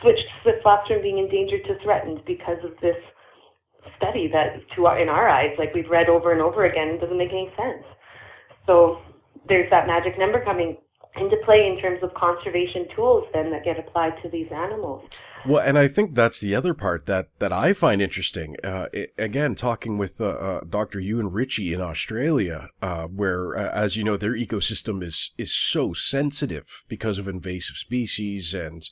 switched 0.00 0.28
Swift 0.42 0.62
Fox 0.62 0.88
from 0.88 1.00
being 1.00 1.18
endangered 1.18 1.64
to 1.64 1.78
threatened 1.82 2.20
because 2.26 2.58
of 2.64 2.72
this 2.80 2.96
study 3.96 4.28
that, 4.32 4.56
to 4.76 4.86
our, 4.86 5.00
in 5.00 5.08
our 5.08 5.28
eyes, 5.28 5.50
like 5.58 5.74
we've 5.74 5.88
read 5.88 6.08
over 6.08 6.32
and 6.32 6.40
over 6.40 6.64
again, 6.64 6.98
doesn't 7.00 7.18
make 7.18 7.30
any 7.30 7.50
sense. 7.56 7.84
So 8.66 9.00
there's 9.48 9.70
that 9.70 9.86
magic 9.86 10.18
number 10.18 10.42
coming 10.44 10.76
into 11.16 11.36
play 11.44 11.66
in 11.66 11.80
terms 11.80 12.02
of 12.02 12.14
conservation 12.14 12.86
tools 12.94 13.24
then 13.32 13.50
that 13.50 13.64
get 13.64 13.78
applied 13.78 14.12
to 14.22 14.28
these 14.28 14.46
animals. 14.52 15.04
Well, 15.46 15.62
and 15.62 15.78
I 15.78 15.88
think 15.88 16.14
that's 16.14 16.38
the 16.40 16.54
other 16.54 16.74
part 16.74 17.06
that, 17.06 17.30
that 17.38 17.52
I 17.52 17.72
find 17.72 18.02
interesting. 18.02 18.56
Uh, 18.62 18.86
it, 18.92 19.10
again, 19.18 19.54
talking 19.54 19.96
with 19.96 20.20
uh, 20.20 20.26
uh, 20.26 20.60
Dr. 20.68 21.00
Euan 21.00 21.28
Ritchie 21.32 21.72
in 21.72 21.80
Australia, 21.80 22.68
uh, 22.82 23.04
where, 23.04 23.56
uh, 23.56 23.70
as 23.70 23.96
you 23.96 24.04
know, 24.04 24.16
their 24.16 24.34
ecosystem 24.34 25.02
is 25.02 25.30
is 25.38 25.52
so 25.52 25.94
sensitive 25.94 26.84
because 26.88 27.18
of 27.18 27.26
invasive 27.26 27.76
species 27.76 28.52
and 28.52 28.90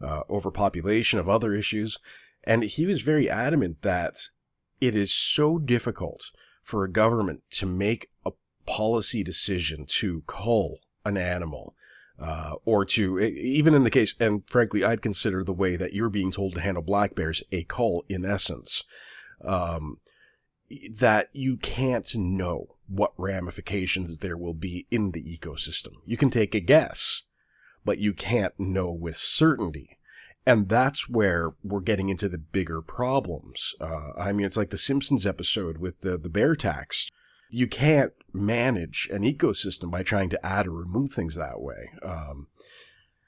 uh, 0.00 0.22
overpopulation 0.30 1.18
of 1.18 1.28
other 1.28 1.52
issues, 1.52 1.98
and 2.44 2.64
he 2.64 2.86
was 2.86 3.02
very 3.02 3.28
adamant 3.28 3.82
that 3.82 4.16
it 4.80 4.94
is 4.94 5.12
so 5.12 5.58
difficult 5.58 6.30
for 6.62 6.84
a 6.84 6.90
government 6.90 7.42
to 7.50 7.66
make 7.66 8.08
a 8.24 8.32
policy 8.66 9.22
decision 9.22 9.86
to 9.86 10.22
cull 10.26 10.78
an 11.04 11.16
animal. 11.16 11.74
Uh, 12.20 12.54
or 12.64 12.84
to 12.84 13.20
even 13.20 13.74
in 13.74 13.84
the 13.84 13.90
case, 13.90 14.16
and 14.18 14.42
frankly, 14.48 14.82
I'd 14.82 15.02
consider 15.02 15.44
the 15.44 15.52
way 15.52 15.76
that 15.76 15.92
you're 15.92 16.08
being 16.08 16.32
told 16.32 16.56
to 16.56 16.60
handle 16.60 16.82
black 16.82 17.14
bears 17.14 17.44
a 17.52 17.62
cull 17.62 18.04
in 18.08 18.24
essence. 18.24 18.82
Um, 19.44 19.98
that 20.90 21.28
you 21.32 21.56
can't 21.56 22.14
know 22.14 22.76
what 22.88 23.12
ramifications 23.16 24.18
there 24.18 24.36
will 24.36 24.54
be 24.54 24.86
in 24.90 25.12
the 25.12 25.22
ecosystem. 25.22 25.92
You 26.04 26.16
can 26.16 26.30
take 26.30 26.54
a 26.54 26.60
guess, 26.60 27.22
but 27.84 27.98
you 27.98 28.12
can't 28.12 28.58
know 28.58 28.90
with 28.90 29.16
certainty. 29.16 29.97
And 30.48 30.68
that's 30.68 31.08
where 31.08 31.52
we're 31.62 31.80
getting 31.80 32.08
into 32.08 32.28
the 32.28 32.38
bigger 32.38 32.80
problems. 32.80 33.74
Uh, 33.80 34.18
I 34.18 34.32
mean, 34.32 34.46
it's 34.46 34.56
like 34.56 34.70
the 34.70 34.78
Simpsons 34.78 35.26
episode 35.26 35.78
with 35.78 36.00
the, 36.00 36.16
the 36.16 36.30
bear 36.30 36.56
tax 36.56 37.08
you 37.50 37.66
can't 37.66 38.12
manage 38.32 39.08
an 39.10 39.22
ecosystem 39.22 39.90
by 39.90 40.02
trying 40.02 40.28
to 40.30 40.46
add 40.46 40.66
or 40.66 40.72
remove 40.72 41.10
things 41.10 41.34
that 41.34 41.60
way. 41.60 41.90
Um, 42.04 42.48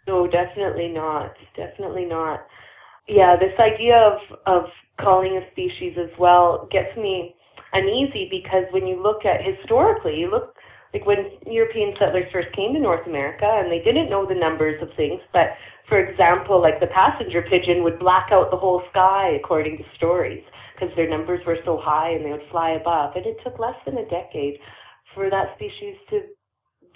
no, 0.07 0.27
definitely 0.27 0.89
not. 0.89 1.35
Definitely 1.57 2.05
not. 2.05 2.47
Yeah, 3.09 3.37
this 3.37 3.59
idea 3.59 3.97
of 3.97 4.39
of 4.47 4.65
culling 5.01 5.37
a 5.37 5.51
species 5.53 5.97
as 5.99 6.11
well 6.19 6.69
gets 6.71 6.95
me 6.97 7.35
uneasy 7.73 8.29
because 8.31 8.65
when 8.73 8.87
you 8.87 9.03
look 9.03 9.25
at 9.25 9.41
historically, 9.43 10.17
you 10.17 10.31
look 10.31 10.55
like 10.93 11.07
when 11.07 11.39
European 11.47 11.95
settlers 11.99 12.27
first 12.33 12.49
came 12.55 12.75
to 12.75 12.81
North 12.81 13.07
America 13.07 13.47
and 13.47 13.71
they 13.71 13.79
didn't 13.79 14.11
know 14.11 14.27
the 14.27 14.35
numbers 14.35 14.81
of 14.83 14.89
things, 14.97 15.21
but 15.33 15.55
for 15.89 15.99
example, 15.99 16.61
like 16.61 16.81
the 16.81 16.89
passenger 16.89 17.43
pigeon 17.43 17.83
would 17.85 17.99
black 17.99 18.29
out 18.33 18.51
the 18.51 18.57
whole 18.57 18.83
sky 18.91 19.39
according 19.39 19.79
to 19.79 19.85
stories 19.97 20.43
because 20.75 20.95
their 20.97 21.09
numbers 21.09 21.41
were 21.47 21.59
so 21.65 21.79
high 21.83 22.11
and 22.11 22.25
they 22.25 22.31
would 22.31 22.49
fly 22.51 22.71
above. 22.71 23.15
And 23.15 23.27
it 23.27 23.37
took 23.45 23.59
less 23.59 23.77
than 23.85 23.99
a 23.99 24.09
decade 24.09 24.59
for 25.15 25.31
that 25.31 25.55
species 25.57 25.97
to 26.11 26.23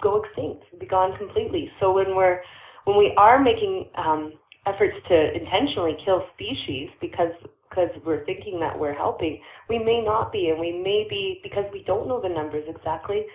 go 0.01 0.21
extinct, 0.23 0.63
be 0.79 0.85
gone 0.85 1.17
completely. 1.17 1.69
So 1.79 1.93
when 1.93 2.15
we're 2.15 2.39
when 2.85 2.97
we 2.97 3.13
are 3.17 3.41
making 3.41 3.89
um, 3.97 4.33
efforts 4.65 4.95
to 5.09 5.33
intentionally 5.33 5.97
kill 6.03 6.23
species 6.33 6.89
because 7.01 7.31
because 7.69 7.89
we're 8.05 8.23
thinking 8.25 8.59
that 8.59 8.77
we're 8.77 8.93
helping, 8.93 9.41
we 9.69 9.79
may 9.79 10.01
not 10.01 10.31
be, 10.31 10.49
and 10.49 10.59
we 10.59 10.71
may 10.71 11.05
be 11.09 11.41
because 11.43 11.65
we 11.73 11.83
don't 11.83 12.07
know 12.07 12.21
the 12.21 12.29
numbers 12.29 12.63
exactly. 12.67 13.25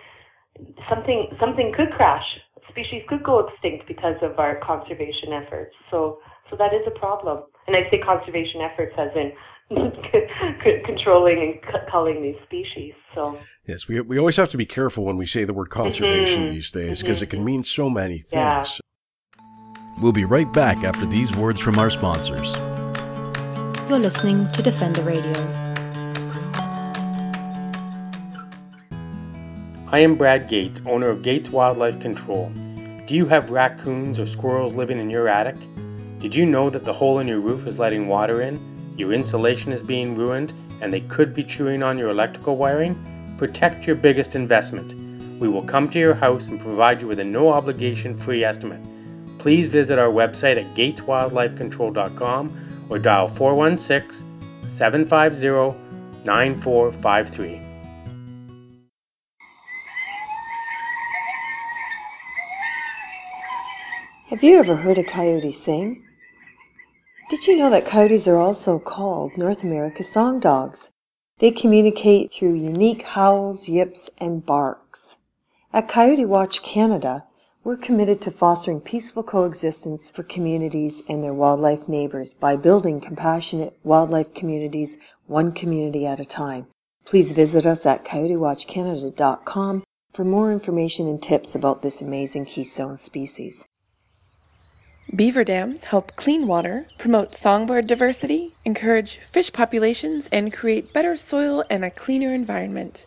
Something 0.89 1.27
something 1.39 1.73
could 1.75 1.91
crash. 1.91 2.25
Species 2.69 3.03
could 3.09 3.23
go 3.23 3.47
extinct 3.47 3.87
because 3.87 4.15
of 4.21 4.39
our 4.39 4.59
conservation 4.63 5.33
efforts. 5.33 5.75
So 5.89 6.19
so 6.49 6.55
that 6.57 6.73
is 6.73 6.81
a 6.87 6.99
problem. 6.99 7.43
And 7.67 7.75
I 7.75 7.89
say 7.89 7.99
conservation 7.99 8.61
efforts 8.61 8.93
as 8.97 9.09
in 9.15 9.31
controlling 10.85 11.39
and 11.63 11.89
culling 11.89 12.21
these 12.21 12.35
species. 12.45 12.93
So 13.15 13.37
yes, 13.65 13.87
we 13.87 14.01
we 14.01 14.19
always 14.19 14.35
have 14.37 14.51
to 14.51 14.57
be 14.57 14.65
careful 14.65 15.05
when 15.05 15.17
we 15.17 15.25
say 15.25 15.43
the 15.45 15.53
word 15.53 15.69
conservation 15.69 16.43
mm-hmm. 16.43 16.53
these 16.53 16.71
days 16.71 17.01
because 17.01 17.17
mm-hmm. 17.17 17.23
it 17.23 17.29
can 17.29 17.45
mean 17.45 17.63
so 17.63 17.89
many 17.89 18.19
things. 18.19 18.31
Yeah. 18.33 18.65
We'll 20.01 20.11
be 20.11 20.25
right 20.25 20.51
back 20.51 20.83
after 20.83 21.05
these 21.05 21.35
words 21.35 21.59
from 21.59 21.77
our 21.77 21.89
sponsors. 21.89 22.55
You're 23.87 23.99
listening 23.99 24.51
to 24.53 24.61
Defender 24.61 25.01
Radio. 25.03 25.70
I 29.91 29.99
am 29.99 30.15
Brad 30.15 30.47
Gates, 30.47 30.81
owner 30.85 31.09
of 31.09 31.21
Gates 31.21 31.49
Wildlife 31.49 31.99
Control. 31.99 32.51
Do 33.07 33.13
you 33.13 33.25
have 33.27 33.51
raccoons 33.51 34.19
or 34.19 34.25
squirrels 34.25 34.73
living 34.73 34.99
in 34.99 35.09
your 35.09 35.27
attic? 35.27 35.57
Did 36.19 36.33
you 36.33 36.45
know 36.45 36.69
that 36.69 36.85
the 36.85 36.93
hole 36.93 37.19
in 37.19 37.27
your 37.27 37.39
roof 37.39 37.67
is 37.67 37.77
letting 37.77 38.07
water 38.07 38.41
in? 38.41 38.59
your 39.01 39.13
insulation 39.13 39.71
is 39.71 39.83
being 39.83 40.15
ruined, 40.15 40.53
and 40.81 40.93
they 40.93 41.01
could 41.01 41.33
be 41.33 41.43
chewing 41.43 41.83
on 41.83 41.97
your 41.97 42.09
electrical 42.09 42.55
wiring, 42.55 42.95
protect 43.37 43.85
your 43.85 43.95
biggest 43.95 44.35
investment. 44.35 44.93
We 45.39 45.49
will 45.49 45.63
come 45.63 45.89
to 45.89 45.99
your 45.99 46.13
house 46.13 46.49
and 46.49 46.59
provide 46.59 47.01
you 47.01 47.07
with 47.07 47.19
a 47.19 47.23
no 47.23 47.49
obligation 47.49 48.15
free 48.15 48.43
estimate. 48.43 48.81
Please 49.39 49.67
visit 49.67 49.97
our 49.97 50.09
website 50.09 50.57
at 50.57 50.75
gateswildlifecontrol.com 50.75 52.87
or 52.89 52.99
dial 52.99 53.27
416 53.27 54.67
750 54.67 55.77
9453. 56.23 57.70
Have 64.31 64.45
you 64.45 64.57
ever 64.59 64.77
heard 64.77 64.97
a 64.97 65.03
coyote 65.03 65.51
sing? 65.51 66.05
Did 67.29 67.47
you 67.47 67.57
know 67.57 67.69
that 67.69 67.85
coyotes 67.85 68.29
are 68.29 68.37
also 68.37 68.79
called 68.79 69.37
North 69.37 69.61
America's 69.61 70.09
song 70.09 70.39
dogs? 70.39 70.89
They 71.39 71.51
communicate 71.51 72.31
through 72.31 72.53
unique 72.53 73.01
howls, 73.01 73.67
yips, 73.67 74.09
and 74.19 74.45
barks. 74.45 75.17
At 75.73 75.89
Coyote 75.89 76.23
Watch 76.23 76.63
Canada, 76.63 77.25
we're 77.65 77.75
committed 77.75 78.21
to 78.21 78.31
fostering 78.31 78.79
peaceful 78.79 79.21
coexistence 79.21 80.09
for 80.09 80.23
communities 80.23 81.03
and 81.09 81.21
their 81.21 81.33
wildlife 81.33 81.89
neighbors 81.89 82.31
by 82.31 82.55
building 82.55 83.01
compassionate 83.01 83.77
wildlife 83.83 84.33
communities 84.33 84.97
one 85.27 85.51
community 85.51 86.07
at 86.07 86.21
a 86.21 86.25
time. 86.25 86.67
Please 87.03 87.33
visit 87.33 87.65
us 87.65 87.85
at 87.85 88.05
coyotewatchcanada.com 88.05 89.83
for 90.13 90.23
more 90.23 90.53
information 90.53 91.09
and 91.09 91.21
tips 91.21 91.53
about 91.53 91.81
this 91.81 92.01
amazing 92.01 92.45
keystone 92.45 92.95
species. 92.95 93.67
Beaver 95.13 95.43
dams 95.43 95.85
help 95.85 96.15
clean 96.15 96.47
water, 96.47 96.87
promote 96.97 97.35
songbird 97.35 97.85
diversity, 97.85 98.53
encourage 98.63 99.17
fish 99.17 99.51
populations, 99.51 100.29
and 100.31 100.53
create 100.53 100.93
better 100.93 101.17
soil 101.17 101.65
and 101.69 101.83
a 101.83 101.91
cleaner 101.91 102.33
environment. 102.33 103.05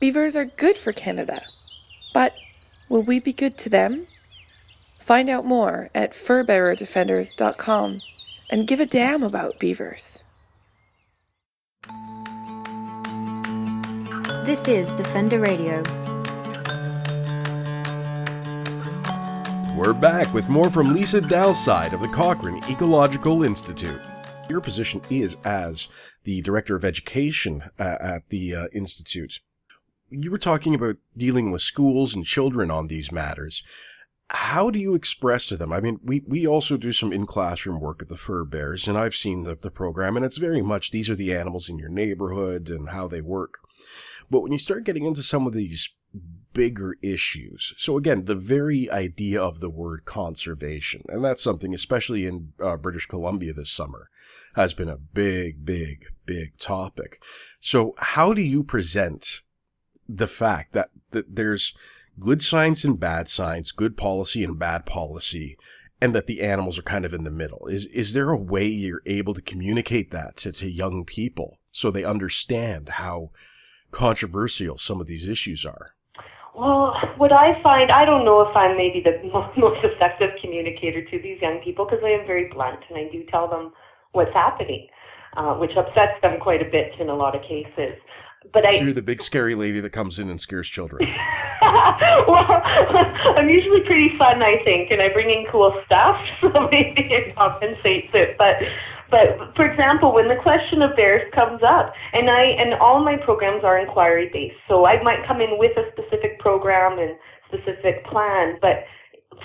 Beavers 0.00 0.34
are 0.34 0.46
good 0.46 0.76
for 0.76 0.92
Canada. 0.92 1.42
But 2.12 2.34
will 2.88 3.02
we 3.02 3.20
be 3.20 3.32
good 3.32 3.56
to 3.58 3.68
them? 3.68 4.06
Find 4.98 5.28
out 5.30 5.46
more 5.46 5.90
at 5.94 6.10
furbearerdefenders.com 6.10 8.00
and 8.50 8.66
give 8.66 8.80
a 8.80 8.86
damn 8.86 9.22
about 9.22 9.60
beavers. 9.60 10.24
This 14.44 14.66
is 14.66 14.92
Defender 14.94 15.38
Radio. 15.38 15.82
We're 19.74 19.92
back 19.92 20.32
with 20.32 20.48
more 20.48 20.70
from 20.70 20.94
Lisa 20.94 21.20
Dahlseide 21.20 21.94
of 21.94 22.00
the 22.00 22.06
Cochrane 22.06 22.62
Ecological 22.70 23.42
Institute. 23.42 24.00
Your 24.48 24.60
position 24.60 25.02
is 25.10 25.36
as 25.44 25.88
the 26.22 26.40
Director 26.42 26.76
of 26.76 26.84
Education 26.84 27.64
uh, 27.76 27.96
at 27.98 28.28
the 28.28 28.54
uh, 28.54 28.66
Institute. 28.72 29.40
You 30.10 30.30
were 30.30 30.38
talking 30.38 30.76
about 30.76 30.98
dealing 31.16 31.50
with 31.50 31.60
schools 31.60 32.14
and 32.14 32.24
children 32.24 32.70
on 32.70 32.86
these 32.86 33.10
matters. 33.10 33.64
How 34.28 34.70
do 34.70 34.78
you 34.78 34.94
express 34.94 35.48
to 35.48 35.56
them? 35.56 35.72
I 35.72 35.80
mean, 35.80 35.98
we, 36.04 36.22
we 36.24 36.46
also 36.46 36.76
do 36.76 36.92
some 36.92 37.12
in 37.12 37.26
classroom 37.26 37.80
work 37.80 38.00
at 38.00 38.08
the 38.08 38.16
Fur 38.16 38.44
Bears, 38.44 38.86
and 38.86 38.96
I've 38.96 39.16
seen 39.16 39.42
the, 39.42 39.58
the 39.60 39.72
program, 39.72 40.14
and 40.16 40.24
it's 40.24 40.38
very 40.38 40.62
much 40.62 40.92
these 40.92 41.10
are 41.10 41.16
the 41.16 41.34
animals 41.34 41.68
in 41.68 41.78
your 41.78 41.88
neighborhood 41.88 42.68
and 42.68 42.90
how 42.90 43.08
they 43.08 43.20
work. 43.20 43.58
But 44.30 44.40
when 44.40 44.52
you 44.52 44.58
start 44.60 44.84
getting 44.84 45.04
into 45.04 45.24
some 45.24 45.48
of 45.48 45.52
these 45.52 45.90
bigger 46.54 46.96
issues. 47.02 47.74
So 47.76 47.98
again, 47.98 48.24
the 48.24 48.34
very 48.34 48.90
idea 48.90 49.42
of 49.42 49.60
the 49.60 49.68
word 49.68 50.04
conservation, 50.04 51.02
and 51.08 51.22
that's 51.22 51.42
something, 51.42 51.74
especially 51.74 52.24
in 52.24 52.52
uh, 52.62 52.76
British 52.76 53.06
Columbia 53.06 53.52
this 53.52 53.70
summer, 53.70 54.08
has 54.54 54.72
been 54.72 54.88
a 54.88 54.96
big, 54.96 55.66
big, 55.66 56.06
big 56.24 56.56
topic. 56.58 57.20
So 57.60 57.94
how 57.98 58.32
do 58.32 58.40
you 58.40 58.62
present 58.62 59.42
the 60.08 60.28
fact 60.28 60.72
that, 60.72 60.90
that 61.10 61.34
there's 61.34 61.74
good 62.18 62.40
science 62.40 62.84
and 62.84 62.98
bad 62.98 63.28
science, 63.28 63.72
good 63.72 63.96
policy 63.96 64.44
and 64.44 64.58
bad 64.58 64.86
policy, 64.86 65.56
and 66.00 66.14
that 66.14 66.26
the 66.26 66.42
animals 66.42 66.78
are 66.78 66.82
kind 66.82 67.04
of 67.04 67.12
in 67.12 67.24
the 67.24 67.30
middle? 67.30 67.66
Is 67.66 67.86
is 67.86 68.12
there 68.12 68.30
a 68.30 68.38
way 68.38 68.66
you're 68.66 69.02
able 69.06 69.34
to 69.34 69.42
communicate 69.42 70.10
that 70.12 70.36
to, 70.38 70.52
to 70.52 70.70
young 70.70 71.04
people 71.04 71.58
so 71.72 71.90
they 71.90 72.04
understand 72.04 72.90
how 72.90 73.30
controversial 73.90 74.78
some 74.78 75.00
of 75.00 75.06
these 75.06 75.26
issues 75.26 75.64
are? 75.64 75.93
Well, 76.54 76.94
what 77.16 77.32
I 77.32 77.60
find, 77.62 77.90
I 77.90 78.04
don't 78.04 78.24
know 78.24 78.40
if 78.42 78.56
I'm 78.56 78.76
maybe 78.76 79.02
the 79.02 79.18
most 79.56 79.80
effective 79.82 80.30
communicator 80.40 81.04
to 81.04 81.18
these 81.18 81.40
young 81.42 81.60
people 81.64 81.84
because 81.84 82.02
I 82.04 82.10
am 82.10 82.26
very 82.26 82.48
blunt 82.52 82.80
and 82.88 82.98
I 82.98 83.10
do 83.10 83.24
tell 83.30 83.48
them 83.48 83.72
what's 84.12 84.32
happening, 84.32 84.86
uh, 85.36 85.54
which 85.54 85.72
upsets 85.76 86.20
them 86.22 86.38
quite 86.40 86.62
a 86.62 86.70
bit 86.70 86.92
in 87.00 87.08
a 87.08 87.14
lot 87.14 87.34
of 87.34 87.42
cases. 87.42 87.98
But 88.52 88.66
I, 88.66 88.72
You're 88.72 88.92
the 88.92 89.02
big 89.02 89.22
scary 89.22 89.54
lady 89.54 89.80
that 89.80 89.90
comes 89.90 90.18
in 90.18 90.30
and 90.30 90.40
scares 90.40 90.68
children. 90.68 91.08
well, 91.62 92.46
I'm 93.36 93.48
usually 93.48 93.80
pretty 93.80 94.10
fun, 94.18 94.42
I 94.42 94.62
think, 94.64 94.90
and 94.90 95.00
I 95.00 95.08
bring 95.12 95.30
in 95.30 95.46
cool 95.50 95.74
stuff, 95.86 96.16
so 96.40 96.68
maybe 96.70 97.08
it 97.10 97.34
compensates 97.34 98.08
it. 98.12 98.36
But 98.38 98.56
but 99.14 99.54
for 99.54 99.62
example, 99.62 100.10
when 100.10 100.26
the 100.26 100.42
question 100.42 100.82
of 100.82 100.98
bears 100.98 101.22
comes 101.30 101.62
up, 101.62 101.94
and 102.18 102.26
I 102.26 102.58
and 102.58 102.74
all 102.82 102.98
my 102.98 103.14
programs 103.22 103.62
are 103.62 103.78
inquiry 103.78 104.28
based, 104.32 104.58
so 104.66 104.86
I 104.86 105.00
might 105.06 105.22
come 105.22 105.40
in 105.40 105.54
with 105.54 105.70
a 105.78 105.86
specific 105.94 106.40
program 106.42 106.98
and 106.98 107.14
specific 107.46 108.02
plan. 108.10 108.58
But 108.58 108.82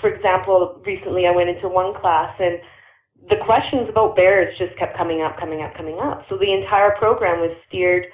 for 0.02 0.10
example, 0.10 0.82
recently 0.84 1.30
I 1.30 1.30
went 1.30 1.54
into 1.54 1.68
one 1.68 1.94
class 1.94 2.34
and 2.42 2.58
the 3.30 3.38
questions 3.46 3.86
about 3.88 4.16
bears 4.16 4.50
just 4.58 4.74
kept 4.76 4.96
coming 4.96 5.22
up, 5.22 5.38
coming 5.38 5.62
up, 5.62 5.76
coming 5.76 6.00
up. 6.02 6.26
So 6.28 6.34
the 6.34 6.50
entire 6.50 6.96
program 6.98 7.38
was 7.38 7.54
steered 7.68 8.06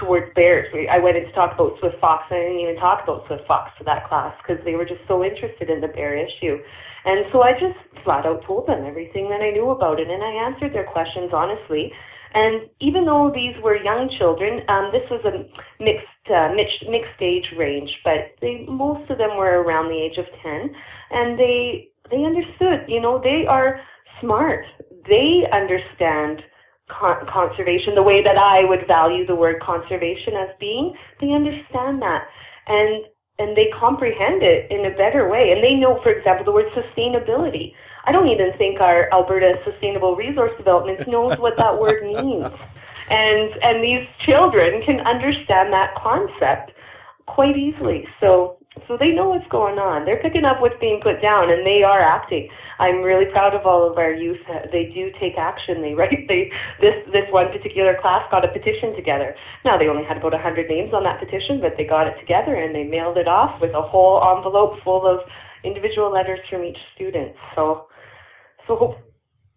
towards 0.00 0.32
bears. 0.34 0.72
I 0.88 0.98
went 0.98 1.18
in 1.18 1.26
to 1.26 1.32
talk 1.32 1.52
about 1.52 1.76
Swift 1.80 2.00
Fox, 2.00 2.24
and 2.30 2.40
I 2.40 2.42
didn't 2.48 2.60
even 2.60 2.76
talk 2.76 3.02
about 3.02 3.26
Swift 3.26 3.44
Fox 3.46 3.70
to 3.76 3.84
that 3.84 4.08
class 4.08 4.32
because 4.40 4.62
they 4.64 4.74
were 4.74 4.86
just 4.86 5.04
so 5.06 5.22
interested 5.22 5.68
in 5.68 5.82
the 5.82 5.88
bear 5.88 6.16
issue. 6.16 6.56
And 7.04 7.26
so 7.32 7.42
I 7.42 7.52
just 7.52 7.78
flat 8.04 8.26
out 8.26 8.44
told 8.46 8.66
them 8.66 8.84
everything 8.86 9.28
that 9.30 9.40
I 9.40 9.50
knew 9.50 9.70
about 9.70 10.00
it, 10.00 10.08
and 10.08 10.22
I 10.22 10.46
answered 10.46 10.74
their 10.74 10.86
questions 10.86 11.30
honestly. 11.32 11.92
And 12.34 12.68
even 12.80 13.04
though 13.04 13.30
these 13.34 13.54
were 13.62 13.76
young 13.76 14.08
children, 14.18 14.62
um, 14.68 14.90
this 14.90 15.04
was 15.10 15.20
a 15.26 15.44
mixed, 15.82 16.06
uh, 16.32 16.48
mixed 16.56 16.88
mixed 16.88 17.20
age 17.20 17.44
range, 17.58 17.90
but 18.04 18.32
they 18.40 18.64
most 18.68 19.10
of 19.10 19.18
them 19.18 19.36
were 19.36 19.62
around 19.62 19.88
the 19.88 20.00
age 20.00 20.16
of 20.16 20.24
ten, 20.42 20.74
and 21.10 21.38
they 21.38 21.88
they 22.10 22.24
understood. 22.24 22.88
You 22.88 23.00
know, 23.00 23.20
they 23.22 23.44
are 23.46 23.80
smart. 24.20 24.64
They 25.06 25.44
understand 25.52 26.42
con- 26.88 27.26
conservation 27.28 27.94
the 27.94 28.02
way 28.02 28.22
that 28.22 28.38
I 28.38 28.64
would 28.64 28.86
value 28.86 29.26
the 29.26 29.36
word 29.36 29.60
conservation 29.60 30.34
as 30.34 30.56
being. 30.58 30.94
They 31.20 31.32
understand 31.32 32.00
that, 32.00 32.24
and 32.66 33.04
and 33.42 33.56
they 33.56 33.70
comprehend 33.78 34.42
it 34.42 34.70
in 34.70 34.86
a 34.86 34.96
better 34.96 35.28
way. 35.28 35.52
And 35.52 35.62
they 35.62 35.74
know, 35.74 36.00
for 36.02 36.10
example, 36.12 36.44
the 36.44 36.52
word 36.52 36.66
sustainability. 36.72 37.74
I 38.04 38.12
don't 38.12 38.28
even 38.28 38.52
think 38.56 38.80
our 38.80 39.08
Alberta 39.12 39.60
Sustainable 39.64 40.16
Resource 40.16 40.52
Development 40.56 41.06
knows 41.08 41.38
what 41.38 41.56
that 41.56 41.78
word 41.78 42.02
means. 42.06 42.48
And 43.10 43.50
and 43.62 43.82
these 43.82 44.06
children 44.24 44.82
can 44.82 45.00
understand 45.00 45.72
that 45.72 45.94
concept 45.96 46.72
quite 47.26 47.56
easily. 47.56 48.06
So 48.20 48.58
so 48.88 48.96
they 48.96 49.12
know 49.12 49.28
what's 49.28 49.48
going 49.48 49.78
on. 49.78 50.04
They're 50.04 50.22
picking 50.22 50.44
up 50.44 50.60
what's 50.60 50.78
being 50.80 51.00
put 51.02 51.20
down, 51.20 51.50
and 51.50 51.66
they 51.66 51.82
are 51.82 52.00
acting. 52.00 52.48
I'm 52.78 53.02
really 53.02 53.26
proud 53.26 53.54
of 53.54 53.66
all 53.66 53.84
of 53.90 53.98
our 53.98 54.12
youth. 54.12 54.40
They 54.72 54.90
do 54.94 55.12
take 55.20 55.36
action. 55.36 55.82
They 55.82 55.92
write. 55.94 56.26
They 56.28 56.50
this 56.80 56.94
this 57.12 57.28
one 57.30 57.52
particular 57.52 57.98
class 58.00 58.24
got 58.30 58.44
a 58.44 58.48
petition 58.48 58.96
together. 58.96 59.34
Now 59.64 59.76
they 59.76 59.88
only 59.88 60.04
had 60.04 60.16
about 60.16 60.32
100 60.32 60.68
names 60.68 60.94
on 60.94 61.04
that 61.04 61.20
petition, 61.20 61.60
but 61.60 61.76
they 61.76 61.84
got 61.84 62.06
it 62.06 62.18
together 62.18 62.54
and 62.54 62.74
they 62.74 62.84
mailed 62.84 63.18
it 63.18 63.28
off 63.28 63.60
with 63.60 63.72
a 63.74 63.82
whole 63.82 64.22
envelope 64.36 64.80
full 64.82 65.06
of 65.06 65.20
individual 65.64 66.10
letters 66.10 66.40
from 66.48 66.64
each 66.64 66.78
student. 66.94 67.34
So 67.54 67.88
so 68.66 68.76
hope 68.76 68.96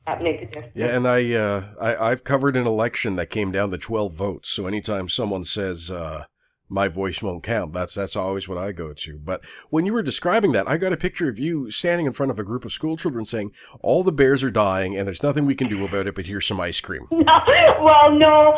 that 0.06 0.22
makes 0.22 0.44
a 0.44 0.46
difference. 0.48 0.74
Yeah, 0.76 0.96
and 0.96 1.08
I, 1.08 1.34
uh, 1.34 1.64
I 1.82 2.12
I've 2.12 2.24
covered 2.24 2.58
an 2.58 2.68
election 2.68 3.16
that 3.16 3.30
came 3.30 3.52
down 3.52 3.72
to 3.72 3.78
12 3.78 4.14
votes. 4.14 4.50
So 4.50 4.68
anytime 4.68 5.08
someone 5.08 5.46
says. 5.46 5.90
Uh, 5.90 6.26
my 6.70 6.88
voice 6.88 7.22
won't 7.22 7.44
count. 7.44 7.74
That's 7.74 7.94
that's 7.94 8.16
always 8.16 8.48
what 8.48 8.58
I 8.58 8.72
go 8.72 8.94
to. 8.94 9.18
But 9.18 9.44
when 9.70 9.86
you 9.86 9.94
were 9.94 10.02
describing 10.02 10.52
that, 10.54 10.68
I 10.68 10.78
got 10.78 10.94
a 10.94 10.98
picture 10.98 11.30
of 11.30 11.38
you 11.40 11.72
standing 11.72 12.06
in 12.06 12.14
front 12.14 12.32
of 12.32 12.40
a 12.40 12.44
group 12.44 12.66
of 12.66 12.74
school 12.74 12.98
children 12.98 13.26
saying, 13.26 13.52
"All 13.82 14.04
the 14.04 14.12
bears 14.12 14.44
are 14.44 14.52
dying, 14.52 14.98
and 14.98 15.08
there's 15.08 15.24
nothing 15.24 15.46
we 15.46 15.56
can 15.56 15.70
do 15.70 15.86
about 15.86 16.08
it. 16.08 16.16
But 16.16 16.26
here's 16.26 16.48
some 16.48 16.60
ice 16.60 16.80
cream." 16.80 17.08
No, 17.26 17.84
well, 17.84 18.12
no, 18.12 18.58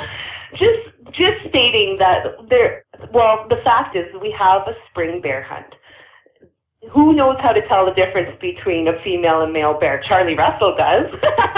just 0.52 0.88
just 1.12 1.40
stating 1.50 1.98
that 2.00 2.50
there. 2.50 2.84
Well, 3.14 3.46
the 3.50 3.58
fact 3.64 3.96
is, 3.96 4.06
we 4.22 4.34
have 4.38 4.62
a 4.68 4.74
spring 4.90 5.22
bear 5.22 5.44
hunt. 5.44 5.74
Who 6.92 7.14
knows 7.14 7.36
how 7.42 7.52
to 7.52 7.62
tell 7.68 7.86
the 7.86 7.94
difference 7.94 8.30
between 8.40 8.88
a 8.88 8.94
female 9.04 9.42
and 9.42 9.54
male 9.54 9.78
bear? 9.80 10.02
Charlie 10.08 10.36
Russell 10.36 10.76
does, 10.78 11.12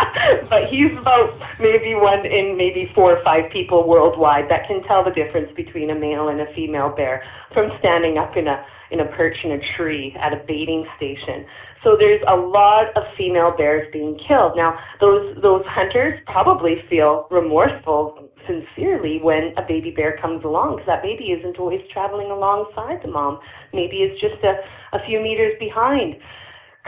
but 0.50 0.70
he's 0.70 0.92
about 0.98 1.38
maybe 1.60 1.96
one 1.96 2.26
in 2.26 2.58
maybe 2.58 2.92
four 2.96 3.18
or 3.18 3.24
five 3.24 3.52
people 3.52 3.88
worldwide 3.88 4.50
that 4.50 4.68
can 4.68 4.84
tell 4.84 5.04
the 5.04 5.12
difference 5.12 5.50
between 5.56 5.90
a 5.90 5.96
male 5.96 6.30
and 6.30 6.42
a 6.42 6.54
female 6.54 6.90
bear 6.96 7.24
from 7.54 7.72
standing 7.80 8.18
up 8.18 8.36
in 8.38 8.48
a 8.48 8.66
in 8.92 9.00
a 9.02 9.06
perch 9.06 9.38
in 9.44 9.52
a 9.52 9.60
tree 9.78 10.16
at 10.20 10.34
a 10.34 10.42
baiting 10.48 10.86
station. 10.98 11.46
So 11.84 11.96
there's 11.98 12.22
a 12.28 12.36
lot 12.36 12.88
of 12.98 13.04
female 13.18 13.54
bears 13.56 13.88
being 13.94 14.20
killed. 14.28 14.54
Now, 14.56 14.78
those 15.00 15.38
those 15.42 15.64
hunters 15.68 16.20
probably 16.26 16.84
feel 16.90 17.28
remorseful 17.32 18.29
sincerely 18.50 19.20
when 19.22 19.54
a 19.58 19.62
baby 19.62 19.94
bear 19.94 20.18
comes 20.18 20.44
along 20.44 20.78
because 20.78 20.88
that 20.90 21.04
baby 21.04 21.30
isn't 21.38 21.60
always 21.60 21.82
traveling 21.94 22.32
alongside 22.34 22.98
the 23.06 23.12
mom. 23.12 23.40
Maybe 23.74 24.02
it's 24.02 24.20
just 24.20 24.42
a, 24.42 24.58
a 24.98 25.06
few 25.06 25.22
meters 25.22 25.54
behind. 25.60 26.16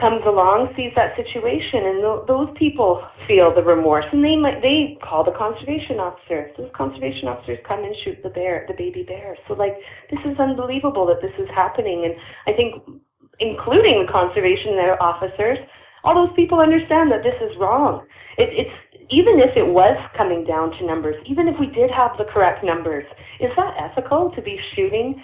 Comes 0.00 0.22
along, 0.26 0.72
sees 0.74 0.90
that 0.96 1.14
situation, 1.14 1.84
and 1.84 1.98
th- 2.00 2.24
those 2.26 2.48
people 2.58 3.04
feel 3.28 3.54
the 3.54 3.62
remorse, 3.62 4.08
and 4.10 4.24
they 4.24 4.34
might 4.34 4.58
they 4.64 4.98
call 5.04 5.22
the 5.22 5.36
conservation 5.36 6.00
officer. 6.00 6.50
Those 6.56 6.72
conservation 6.74 7.28
officers 7.28 7.60
come 7.68 7.84
and 7.84 7.94
shoot 8.02 8.18
the 8.24 8.32
bear, 8.32 8.64
the 8.66 8.74
baby 8.74 9.04
bear. 9.06 9.36
So 9.46 9.54
like 9.54 9.76
this 10.10 10.18
is 10.24 10.40
unbelievable 10.40 11.06
that 11.12 11.20
this 11.20 11.36
is 11.38 11.46
happening, 11.54 12.08
and 12.08 12.16
I 12.48 12.56
think 12.56 13.04
including 13.38 14.02
the 14.02 14.10
conservation 14.10 14.80
officers, 14.98 15.58
all 16.04 16.16
those 16.16 16.34
people 16.34 16.58
understand 16.58 17.12
that 17.12 17.22
this 17.22 17.36
is 17.44 17.52
wrong. 17.60 18.02
It, 18.38 18.48
it's 18.64 18.76
even 19.12 19.38
if 19.38 19.54
it 19.56 19.66
was 19.66 19.96
coming 20.16 20.44
down 20.44 20.70
to 20.78 20.86
numbers, 20.86 21.14
even 21.28 21.46
if 21.46 21.54
we 21.60 21.66
did 21.66 21.90
have 21.90 22.16
the 22.16 22.24
correct 22.32 22.64
numbers, 22.64 23.04
is 23.40 23.50
that 23.56 23.76
ethical 23.76 24.32
to 24.34 24.40
be 24.40 24.58
shooting 24.74 25.22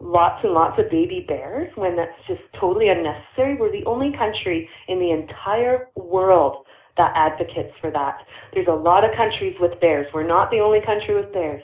lots 0.00 0.38
and 0.44 0.52
lots 0.52 0.78
of 0.78 0.88
baby 0.90 1.24
bears 1.26 1.70
when 1.74 1.96
that's 1.96 2.14
just 2.28 2.42
totally 2.60 2.88
unnecessary? 2.88 3.56
We're 3.58 3.72
the 3.72 3.84
only 3.86 4.12
country 4.16 4.68
in 4.86 5.00
the 5.00 5.10
entire 5.10 5.88
world 5.96 6.64
that 6.96 7.12
advocates 7.16 7.74
for 7.80 7.90
that. 7.90 8.18
There's 8.52 8.68
a 8.70 8.74
lot 8.74 9.04
of 9.04 9.10
countries 9.16 9.56
with 9.58 9.80
bears. 9.80 10.06
We're 10.14 10.26
not 10.26 10.50
the 10.50 10.60
only 10.60 10.80
country 10.86 11.14
with 11.16 11.32
bears. 11.32 11.62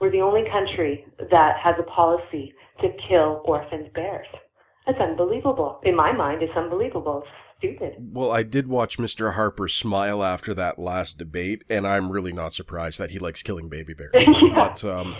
We're 0.00 0.10
the 0.10 0.20
only 0.20 0.42
country 0.50 1.06
that 1.30 1.54
has 1.62 1.76
a 1.78 1.84
policy 1.84 2.52
to 2.80 2.88
kill 3.08 3.42
orphaned 3.44 3.92
bears. 3.92 4.26
That's 4.86 4.98
unbelievable. 4.98 5.78
In 5.84 5.94
my 5.94 6.10
mind, 6.10 6.42
it's 6.42 6.56
unbelievable. 6.56 7.22
Stupid. 7.62 7.94
Well, 8.12 8.32
I 8.32 8.42
did 8.42 8.66
watch 8.66 8.98
Mr. 8.98 9.34
Harper 9.34 9.68
smile 9.68 10.24
after 10.24 10.52
that 10.52 10.80
last 10.80 11.16
debate, 11.16 11.62
and 11.70 11.86
I'm 11.86 12.10
really 12.10 12.32
not 12.32 12.52
surprised 12.52 12.98
that 12.98 13.12
he 13.12 13.20
likes 13.20 13.40
killing 13.40 13.68
baby 13.68 13.94
bears. 13.94 14.10
yeah. 14.16 14.26
But 14.52 14.84
um, 14.84 15.14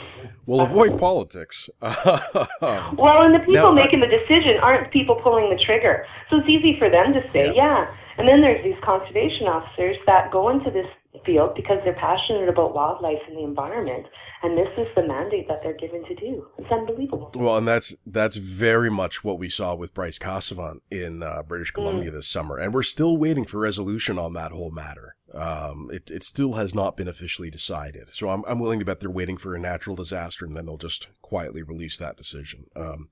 we'll 0.44 0.60
avoid 0.60 0.98
politics. 0.98 1.70
well, 1.80 3.22
and 3.22 3.32
the 3.32 3.38
people 3.38 3.54
now, 3.54 3.70
making 3.70 4.02
I, 4.02 4.06
the 4.06 4.16
decision 4.18 4.58
aren't 4.60 4.90
people 4.90 5.20
pulling 5.22 5.50
the 5.50 5.62
trigger. 5.64 6.04
So 6.30 6.38
it's 6.38 6.48
easy 6.48 6.76
for 6.80 6.90
them 6.90 7.12
to 7.12 7.22
say, 7.30 7.54
yeah. 7.54 7.86
yeah. 7.86 7.94
And 8.18 8.26
then 8.26 8.40
there's 8.40 8.64
these 8.64 8.82
conservation 8.82 9.46
officers 9.46 9.96
that 10.06 10.32
go 10.32 10.48
into 10.48 10.68
this 10.72 10.88
field 11.24 11.54
because 11.54 11.78
they're 11.84 11.94
passionate 11.94 12.48
about 12.48 12.74
wildlife 12.74 13.20
and 13.28 13.36
the 13.36 13.42
environment. 13.42 14.06
And 14.42 14.58
this 14.58 14.76
is 14.76 14.88
the 14.94 15.06
mandate 15.06 15.46
that 15.48 15.62
they're 15.62 15.76
given 15.76 16.04
to 16.04 16.14
do. 16.14 16.46
It's 16.58 16.70
unbelievable. 16.70 17.30
Well 17.36 17.56
and 17.56 17.66
that's 17.66 17.94
that's 18.06 18.36
very 18.36 18.90
much 18.90 19.22
what 19.22 19.38
we 19.38 19.48
saw 19.48 19.74
with 19.74 19.94
Bryce 19.94 20.18
Casavant 20.18 20.80
in 20.90 21.22
uh, 21.22 21.42
british 21.42 21.70
mm. 21.70 21.74
columbia 21.74 22.10
mm. 22.10 22.14
this 22.14 22.28
summer. 22.28 22.58
And 22.58 22.74
we're 22.74 22.82
still 22.82 23.16
waiting 23.16 23.44
for 23.44 23.60
resolution 23.60 24.18
on 24.18 24.32
that 24.34 24.52
whole 24.52 24.70
matter. 24.70 25.16
Um, 25.34 25.88
it, 25.92 26.10
it 26.10 26.22
still 26.22 26.54
has 26.54 26.74
not 26.74 26.96
been 26.96 27.08
officially 27.08 27.50
decided. 27.50 28.10
So 28.10 28.28
I'm, 28.28 28.44
I'm 28.46 28.58
willing 28.58 28.80
to 28.80 28.84
bet 28.84 29.00
they're 29.00 29.10
waiting 29.10 29.38
for 29.38 29.54
a 29.54 29.60
natural 29.60 29.96
disaster 29.96 30.44
and 30.44 30.56
then 30.56 30.66
they'll 30.66 30.76
just 30.76 31.08
quietly 31.22 31.62
release 31.62 31.96
that 31.98 32.16
decision. 32.16 32.66
Um, 32.76 33.08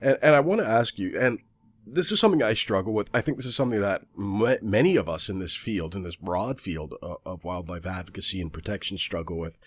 and, 0.00 0.18
and 0.22 0.34
i 0.34 0.40
want 0.40 0.60
to 0.60 0.66
ask 0.66 0.98
you 0.98 1.18
and 1.18 1.38
this 1.86 2.10
is 2.10 2.18
something 2.18 2.42
I 2.42 2.54
struggle 2.54 2.92
with. 2.92 3.08
I 3.14 3.20
think 3.20 3.36
this 3.36 3.46
is 3.46 3.54
something 3.54 3.80
that 3.80 4.02
m- 4.18 4.58
many 4.60 4.96
of 4.96 5.08
us 5.08 5.28
in 5.28 5.38
this 5.38 5.54
field, 5.54 5.94
in 5.94 6.02
this 6.02 6.16
broad 6.16 6.60
field 6.60 6.94
of, 7.00 7.10
uh, 7.10 7.30
of 7.30 7.44
wildlife 7.44 7.86
advocacy 7.86 8.40
and 8.40 8.52
protection, 8.52 8.98
struggle 8.98 9.38
with. 9.38 9.60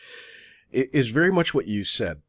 It 0.71 0.89
is 0.93 1.09
very 1.09 1.31
much 1.31 1.53
what 1.53 1.67
you 1.67 1.83
said. 1.83 2.21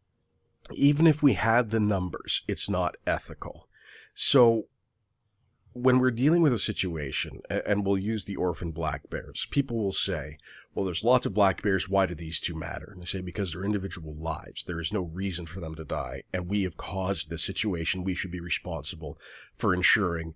Even 0.73 1.07
if 1.07 1.23
we 1.23 1.35
had 1.35 1.71
the 1.71 1.81
numbers, 1.81 2.43
it's 2.47 2.71
not 2.71 2.97
ethical. 3.07 3.67
So 4.15 4.67
when 5.73 5.99
we're 5.99 6.11
dealing 6.11 6.43
with 6.43 6.53
a 6.53 6.59
situation, 6.59 7.43
and 7.49 7.85
we'll 7.85 7.99
use 7.99 8.25
the 8.25 8.37
orphan 8.37 8.73
black 8.73 9.09
bears, 9.09 9.47
people 9.51 9.77
will 9.79 9.93
say, 9.93 10.37
well, 10.75 10.85
there's 10.85 11.05
lots 11.05 11.27
of 11.27 11.35
black 11.35 11.63
bears. 11.63 11.89
Why 11.89 12.07
do 12.07 12.15
these 12.15 12.41
two 12.41 12.55
matter? 12.55 12.91
And 12.93 13.03
they 13.03 13.07
say, 13.07 13.21
because 13.21 13.53
they're 13.53 13.65
individual 13.65 14.15
lives. 14.15 14.65
There 14.65 14.81
is 14.81 14.93
no 14.93 15.03
reason 15.03 15.47
for 15.47 15.61
them 15.61 15.75
to 15.77 15.85
die. 15.85 16.23
And 16.33 16.49
we 16.49 16.63
have 16.65 16.77
caused 16.77 17.31
this 17.31 17.43
situation. 17.43 18.05
We 18.05 18.15
should 18.15 18.31
be 18.31 18.41
responsible 18.41 19.19
for 19.57 19.75
ensuring 19.75 20.35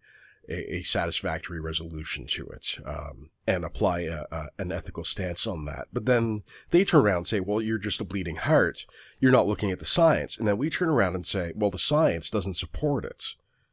a, 0.49 0.77
a 0.77 0.83
satisfactory 0.83 1.61
resolution 1.61 2.27
to 2.27 2.47
it 2.49 2.79
um, 2.85 3.31
and 3.47 3.65
apply 3.65 4.01
a, 4.01 4.25
a, 4.31 4.49
an 4.59 4.73
ethical 4.73 5.05
stance 5.05 5.47
on 5.47 5.65
that. 5.65 5.89
But 5.93 6.07
then 6.07 6.43
they 6.71 6.85
turn 6.85 7.05
around 7.05 7.19
and 7.19 7.27
say, 7.27 7.41
well, 7.41 7.61
you're 7.61 7.79
just 7.79 8.01
a 8.01 8.05
bleeding 8.05 8.37
heart. 8.37 8.87
You're 9.21 9.33
not 9.33 9.47
looking 9.47 9.71
at 9.71 9.79
the 9.79 9.85
science. 9.85 10.39
And 10.39 10.47
then 10.47 10.59
we 10.59 10.71
turn 10.71 10.89
around 10.89 11.15
and 11.15 11.27
say, 11.27 11.53
well, 11.57 11.71
the 11.71 11.79
science 11.79 12.31
doesn't 12.31 12.55
support 12.55 13.05
it. 13.05 13.25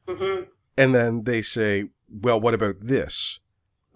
Mm-hmm. 0.08 0.44
And 0.78 0.96
then 0.96 1.24
they 1.24 1.42
say, 1.42 1.90
well, 2.10 2.40
what 2.40 2.54
about 2.54 2.76
this? 2.82 3.40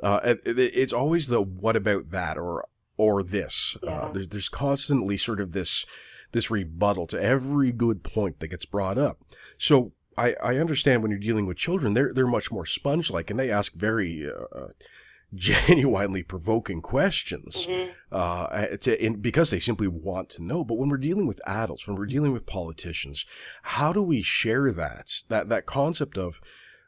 Uh, 0.03 0.19
it, 0.23 0.41
it's 0.45 0.93
always 0.93 1.27
the 1.27 1.41
what 1.41 1.75
about 1.75 2.11
that 2.11 2.37
or 2.37 2.67
or 2.97 3.23
this. 3.23 3.77
Uh, 3.83 3.87
yeah. 3.87 3.97
Uh, 3.97 4.11
there's, 4.11 4.29
there's 4.29 4.49
constantly 4.49 5.17
sort 5.17 5.39
of 5.39 5.53
this 5.53 5.85
this 6.31 6.51
rebuttal 6.51 7.07
to 7.07 7.21
every 7.21 7.71
good 7.71 8.03
point 8.03 8.39
that 8.39 8.49
gets 8.49 8.65
brought 8.65 8.97
up. 8.97 9.19
So 9.57 9.93
I, 10.17 10.35
I 10.43 10.57
understand 10.57 11.01
when 11.01 11.11
you're 11.11 11.19
dealing 11.19 11.45
with 11.45 11.57
children, 11.57 11.93
they're 11.93 12.13
they're 12.13 12.27
much 12.27 12.51
more 12.51 12.65
sponge 12.65 13.09
like, 13.11 13.29
and 13.29 13.39
they 13.39 13.51
ask 13.51 13.73
very 13.73 14.29
uh, 14.29 14.57
uh 14.57 14.67
genuinely 15.33 16.23
provoking 16.23 16.81
questions 16.81 17.65
mm-hmm. 17.65 17.91
uh, 18.09 18.77
to, 18.79 19.03
in, 19.03 19.19
because 19.19 19.49
they 19.49 19.59
simply 19.59 19.87
want 19.87 20.29
to 20.29 20.43
know. 20.43 20.63
But 20.63 20.77
when 20.77 20.87
we're 20.87 20.97
dealing 20.97 21.27
with 21.27 21.41
adults, 21.45 21.87
when 21.87 21.97
we're 21.97 22.05
dealing 22.05 22.31
with 22.31 22.45
politicians, 22.45 23.25
how 23.63 23.91
do 23.91 24.01
we 24.01 24.21
share 24.21 24.71
that 24.71 25.11
that 25.29 25.49
that 25.49 25.65
concept 25.65 26.17
of 26.17 26.39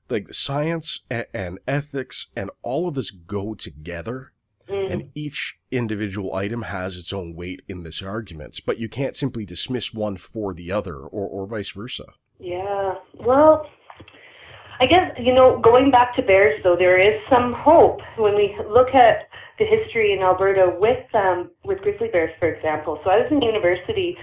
like 0.10 0.34
science 0.34 1.02
and, 1.10 1.26
and 1.34 1.60
ethics 1.68 2.28
and 2.36 2.50
all 2.64 2.88
of 2.88 2.96
this 2.96 3.12
go 3.12 3.56
together? 3.56 4.34
Mm. 4.70 4.92
And 4.92 5.10
each 5.16 5.58
individual 5.72 6.36
item 6.36 6.64
has 6.64 6.98
its 6.98 7.14
own 7.14 7.36
weight 7.36 7.62
in 7.70 7.84
this 7.84 8.02
argument, 8.02 8.60
but 8.66 8.78
you 8.78 8.90
can't 8.90 9.16
simply 9.16 9.46
dismiss 9.46 9.94
one 9.94 10.18
for 10.18 10.54
the 10.54 10.72
other 10.74 10.96
or, 10.98 11.28
or 11.28 11.46
vice 11.46 11.70
versa. 11.70 12.04
Yeah. 12.38 12.96
Well, 13.26 13.66
I 14.80 14.86
guess, 14.86 15.12
you 15.18 15.34
know, 15.34 15.60
going 15.64 15.90
back 15.90 16.16
to 16.18 16.22
bears, 16.22 16.60
though, 16.64 16.76
there 16.78 17.00
is 17.02 17.20
some 17.30 17.54
hope 17.54 18.00
when 18.18 18.36
we 18.36 18.56
look 18.70 18.90
at 18.94 19.30
the 19.58 19.66
history 19.66 20.14
in 20.14 20.22
Alberta 20.22 20.76
with 20.78 21.04
um, 21.16 21.50
with 21.64 21.80
grizzly 21.82 22.10
bears, 22.12 22.32
for 22.38 22.54
example. 22.54 23.00
So 23.04 23.10
I 23.10 23.18
was 23.18 23.28
in 23.32 23.42
university 23.42 24.16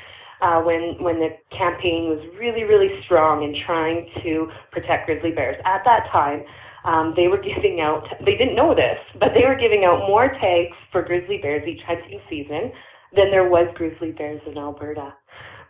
uh, 0.44 0.60
when 0.60 1.00
when 1.00 1.16
the 1.18 1.30
campaign 1.56 2.12
was 2.12 2.20
really, 2.38 2.64
really 2.64 2.92
strong 3.04 3.42
in 3.42 3.56
trying 3.64 4.06
to 4.22 4.46
protect 4.70 5.06
grizzly 5.06 5.32
bears. 5.32 5.56
At 5.64 5.80
that 5.88 6.04
time, 6.12 6.44
um, 6.84 7.14
they 7.16 7.28
were 7.28 7.40
giving 7.40 7.80
out, 7.80 8.04
they 8.20 8.36
didn't 8.36 8.54
know 8.54 8.74
this, 8.74 9.00
but 9.18 9.30
they 9.32 9.48
were 9.48 9.56
giving 9.56 9.86
out 9.86 10.04
more 10.06 10.28
tags 10.28 10.76
for 10.92 11.00
grizzly 11.00 11.38
bears 11.40 11.66
each 11.66 11.80
hunting 11.86 12.20
season 12.28 12.70
than 13.16 13.30
there 13.30 13.48
was 13.48 13.72
grizzly 13.74 14.12
bears 14.12 14.42
in 14.46 14.58
Alberta 14.58 15.14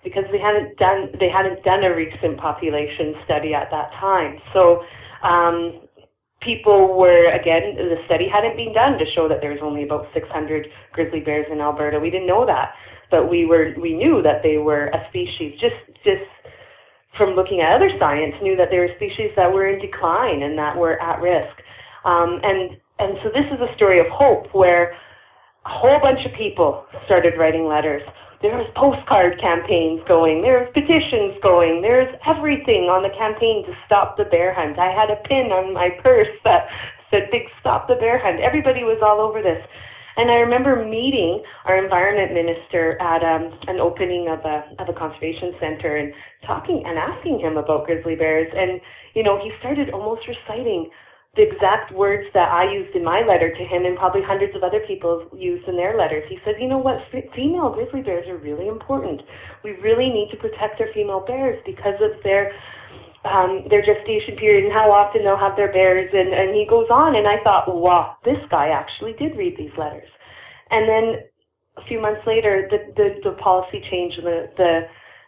because 0.03 0.25
they 0.33 0.39
hadn't 0.43 0.77
done 0.77 1.09
they 1.21 1.31
hadn't 1.31 1.63
done 1.63 1.85
a 1.85 1.95
recent 1.95 2.37
population 2.39 3.15
study 3.25 3.55
at 3.55 3.71
that 3.71 3.91
time. 4.01 4.39
So 4.53 4.83
um, 5.23 5.87
people 6.45 6.97
were 6.97 7.31
again 7.33 7.77
the 7.77 7.97
study 8.07 8.29
hadn't 8.29 8.57
been 8.57 8.73
done 8.73 8.99
to 8.99 9.05
show 9.15 9.29
that 9.29 9.41
there 9.41 9.51
was 9.51 9.61
only 9.63 9.83
about 9.83 10.07
600 10.13 10.67
grizzly 10.93 11.21
bears 11.21 11.47
in 11.51 11.61
Alberta. 11.61 11.99
We 11.99 12.11
didn't 12.11 12.27
know 12.27 12.47
that, 12.47 12.75
but 13.11 13.29
we 13.29 13.47
were 13.47 13.75
we 13.81 13.95
knew 13.95 14.23
that 14.23 14.43
they 14.43 14.59
were 14.59 14.87
a 14.89 15.01
species 15.09 15.59
just 15.61 15.81
just 16.05 16.29
from 17.17 17.35
looking 17.35 17.61
at 17.61 17.75
other 17.75 17.91
science 17.99 18.35
knew 18.43 18.57
that 18.57 18.69
they 18.71 18.79
were 18.79 18.91
species 18.97 19.31
that 19.37 19.53
were 19.53 19.69
in 19.69 19.81
decline 19.81 20.43
and 20.43 20.59
that 20.59 20.77
were 20.77 21.01
at 21.01 21.21
risk. 21.21 21.57
Um, 22.05 22.41
and 22.43 22.77
and 22.99 23.19
so 23.23 23.31
this 23.31 23.47
is 23.51 23.61
a 23.61 23.75
story 23.77 23.99
of 24.01 24.07
hope 24.13 24.53
where 24.53 24.93
a 25.65 25.71
whole 25.71 25.99
bunch 26.01 26.21
of 26.27 26.33
people 26.37 26.85
started 27.07 27.35
writing 27.39 27.67
letters 27.67 28.03
there's 28.45 28.69
postcard 28.77 29.41
campaigns 29.41 30.05
going, 30.07 30.45
there's 30.45 30.69
petitions 30.77 31.33
going, 31.41 31.81
there's 31.81 32.13
everything 32.29 32.93
on 32.93 33.01
the 33.01 33.09
campaign 33.17 33.65
to 33.65 33.73
stop 33.89 34.21
the 34.21 34.29
bear 34.29 34.53
hunt. 34.53 34.77
I 34.77 34.93
had 34.93 35.09
a 35.09 35.17
pin 35.25 35.49
on 35.49 35.73
my 35.73 35.89
purse 36.05 36.29
that 36.45 36.69
said 37.09 37.33
big 37.33 37.49
stop 37.57 37.89
the 37.89 37.97
bear 37.97 38.21
hunt. 38.21 38.45
Everybody 38.45 38.85
was 38.85 39.01
all 39.01 39.25
over 39.25 39.41
this. 39.41 39.65
And 40.21 40.31
I 40.31 40.45
remember 40.45 40.85
meeting 40.85 41.43
our 41.65 41.83
environment 41.83 42.37
minister 42.37 43.01
at 43.01 43.25
um, 43.25 43.59
an 43.67 43.81
opening 43.81 44.29
of 44.29 44.45
a 44.45 44.63
of 44.79 44.93
a 44.93 44.95
conservation 44.95 45.57
center 45.59 45.97
and 45.97 46.13
talking 46.47 46.85
and 46.87 47.01
asking 47.01 47.41
him 47.41 47.57
about 47.57 47.87
grizzly 47.87 48.15
bears. 48.15 48.47
And 48.55 48.79
you 49.15 49.25
know, 49.25 49.41
he 49.43 49.51
started 49.59 49.89
almost 49.91 50.29
reciting 50.29 50.91
the 51.37 51.43
exact 51.43 51.91
words 51.93 52.25
that 52.33 52.51
I 52.51 52.71
used 52.71 52.95
in 52.95 53.03
my 53.03 53.27
letter 53.27 53.51
to 53.51 53.65
him 53.65 53.85
and 53.85 53.97
probably 53.97 54.23
hundreds 54.23 54.55
of 54.55 54.63
other 54.63 54.81
people 54.87 55.27
used 55.35 55.67
in 55.67 55.77
their 55.77 55.99
letters. 55.99 56.23
He 56.29 56.39
said, 56.45 56.55
you 56.61 56.69
know 56.69 56.79
what, 56.79 57.03
female 57.35 57.71
grizzly 57.75 58.03
bears 58.03 58.29
are 58.29 58.39
really 58.39 58.69
important. 58.69 59.21
We 59.65 59.73
really 59.83 60.11
need 60.11 60.31
to 60.31 60.37
protect 60.37 60.81
our 60.81 60.87
female 60.95 61.25
bears 61.27 61.61
because 61.67 61.99
of 62.01 62.23
their 62.23 62.53
um, 63.25 63.65
their 63.71 63.81
gestation 63.81 64.37
period 64.37 64.65
and 64.65 64.73
how 64.73 64.93
often 64.93 65.25
they'll 65.25 65.41
have 65.41 65.57
their 65.57 65.73
bears. 65.73 66.11
And, 66.13 66.35
and 66.35 66.55
he 66.55 66.67
goes 66.69 66.87
on, 66.91 67.17
and 67.17 67.27
I 67.27 67.43
thought, 67.43 67.65
wow, 67.73 68.17
this 68.23 68.37
guy 68.51 68.69
actually 68.69 69.15
did 69.15 69.37
read 69.37 69.57
these 69.57 69.73
letters. 69.79 70.09
And 70.71 70.87
then 70.87 71.25
a 71.79 71.83
few 71.89 72.01
months 72.01 72.21
later, 72.27 72.69
the, 72.71 72.93
the, 72.95 73.31
the 73.31 73.37
policy 73.41 73.83
changed. 73.91 74.21
The, 74.23 74.53
the, 74.59 74.81